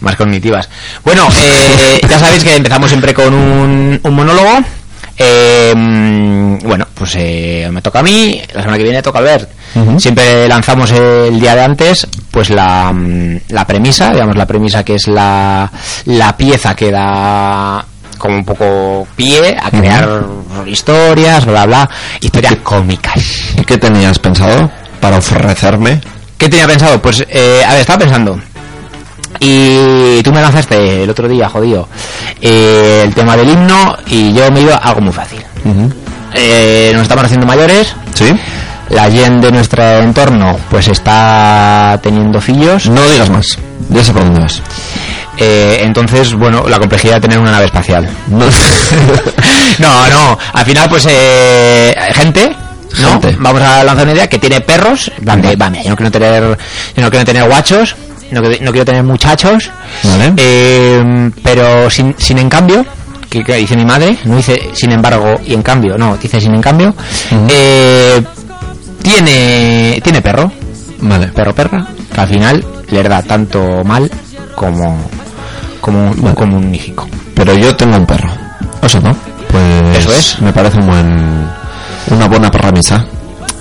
[0.00, 0.68] más cognitivas.
[1.04, 4.58] Bueno, eh, ya sabéis que empezamos siempre con un, un monólogo.
[5.18, 5.72] Eh,
[6.62, 9.50] bueno, pues eh, me toca a mí, la semana que viene toca a Albert.
[9.74, 9.98] Ujú.
[10.00, 14.94] Siempre lanzamos el día de antes, pues la, mm, la premisa, digamos la premisa que
[14.94, 15.70] es la,
[16.06, 17.84] la pieza que da
[18.18, 20.24] como un poco pie a crear
[20.66, 21.88] historias, bla bla,
[22.20, 23.22] historias cómicas.
[23.56, 26.00] ¿Y qué tenías pensado para ofrecerme?
[26.36, 27.02] ¿Qué tenía pensado?
[27.02, 28.40] Pues, eh, a ver, estaba pensando.
[29.40, 31.88] Y tú me lanzaste el otro día, jodido,
[32.40, 35.40] eh, el tema del himno y yo me iba a algo muy fácil.
[36.34, 38.26] Eh, nos estamos haciendo mayores, ¿Sí?
[38.90, 42.88] la gen de nuestro entorno pues está teniendo fillos.
[42.88, 43.58] No digas más.
[43.90, 44.62] Ya sé por dónde vas.
[45.36, 48.08] Eh, entonces, bueno, la complejidad de tener una nave espacial.
[48.28, 48.44] No.
[49.78, 52.56] no, no, al final pues eh, gente,
[53.00, 53.12] ¿no?
[53.12, 53.36] Gente.
[53.38, 55.96] Vamos a lanzar una idea que tiene perros, en plan de, va, mira, yo no
[55.96, 56.58] quiero tener,
[56.96, 57.94] yo no quiero tener guachos,
[58.30, 59.70] no, quiero- no quiero tener muchachos,
[60.04, 60.32] Vale.
[60.36, 62.84] eh, pero sin, sin en cambio,
[63.30, 66.54] que, que dice mi madre, no dice sin embargo y en cambio, no, dice sin
[66.54, 66.94] en cambio,
[67.48, 68.22] eh,
[69.02, 70.50] tiene, tiene perro,
[71.00, 71.28] Vale.
[71.28, 74.10] perro perra, que al final le da tanto mal
[74.54, 74.98] como,
[75.80, 77.08] como, un- como un hijico.
[77.34, 78.30] Pero yo tengo un perro.
[78.82, 79.14] ¿Eso no?
[79.50, 80.40] Pues Eso es.
[80.40, 81.48] Me parece un buen,
[82.10, 83.04] una buena premisa.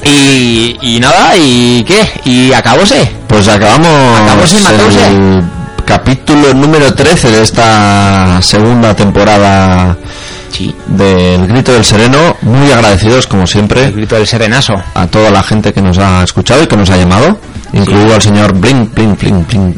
[0.08, 2.08] Y, y nada, ¿y qué?
[2.26, 3.10] ¿Y acabóse?
[3.28, 4.22] Pues acabamos.
[4.22, 4.58] Acabóse.
[5.08, 5.44] El
[5.86, 9.98] capítulo número 13 de esta segunda temporada.
[10.52, 10.74] Sí.
[10.88, 12.36] del Grito del Sereno.
[12.42, 13.86] Muy agradecidos, como siempre.
[13.86, 14.74] El Grito del Serenazo.
[14.96, 17.38] A toda la gente que nos ha escuchado y que nos ha llamado.
[17.72, 17.78] Sí.
[17.80, 19.76] Incluido al señor Blin, Blin, Blin, Blin,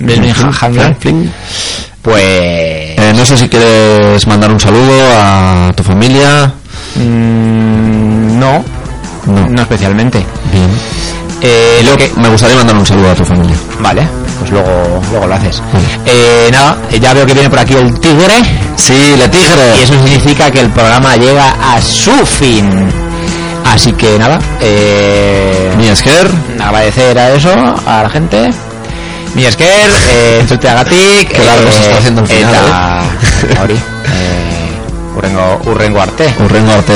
[2.02, 2.24] Pues...
[2.24, 6.54] Eh, no sé si quieres mandar un saludo a tu familia.
[6.96, 8.79] Mm, no.
[9.30, 9.46] No.
[9.48, 10.26] no especialmente.
[10.52, 10.70] Bien.
[11.42, 12.12] Eh, lo que...
[12.18, 13.56] me gustaría mandar un saludo a tu familia.
[13.80, 14.08] Vale,
[14.40, 15.62] pues luego, luego lo haces.
[16.06, 18.42] Eh, nada, ya veo que viene por aquí el tigre.
[18.76, 19.84] Sí, Y tigre.
[19.84, 22.70] eso significa que el programa llega a su fin.
[23.66, 26.30] Así que nada, eh, Mi esker.
[26.60, 27.54] agradecer a eso,
[27.86, 28.50] a la gente.
[29.36, 35.16] Mi esker, eh, entzute agatik, Qué largo se está haciendo el final, eta, hori, eh,
[35.16, 36.94] urrengo, urrengo arte, Urrengo arte.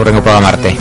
[0.00, 0.76] urrengo programa arte.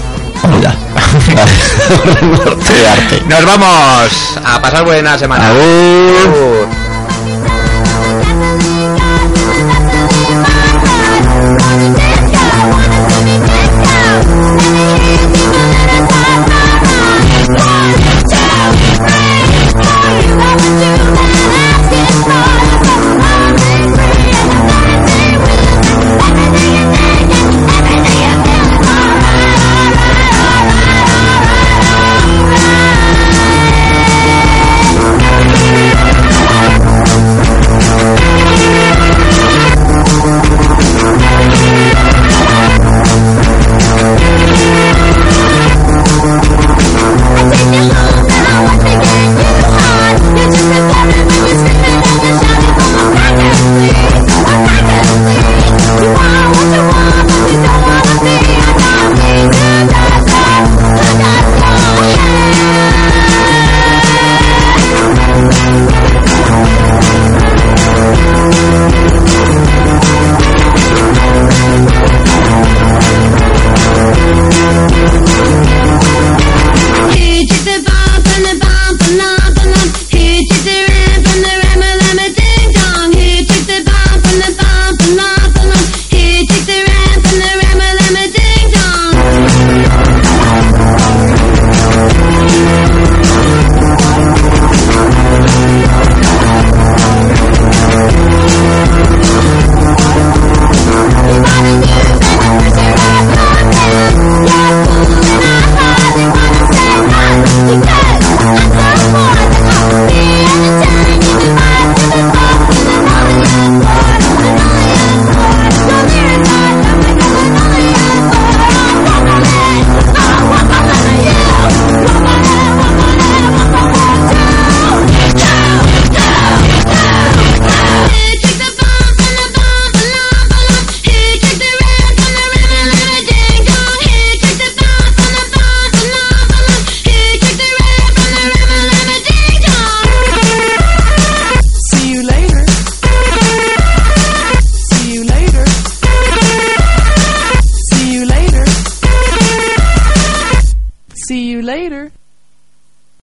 [3.28, 5.52] Nos vamos a pasar buena semana.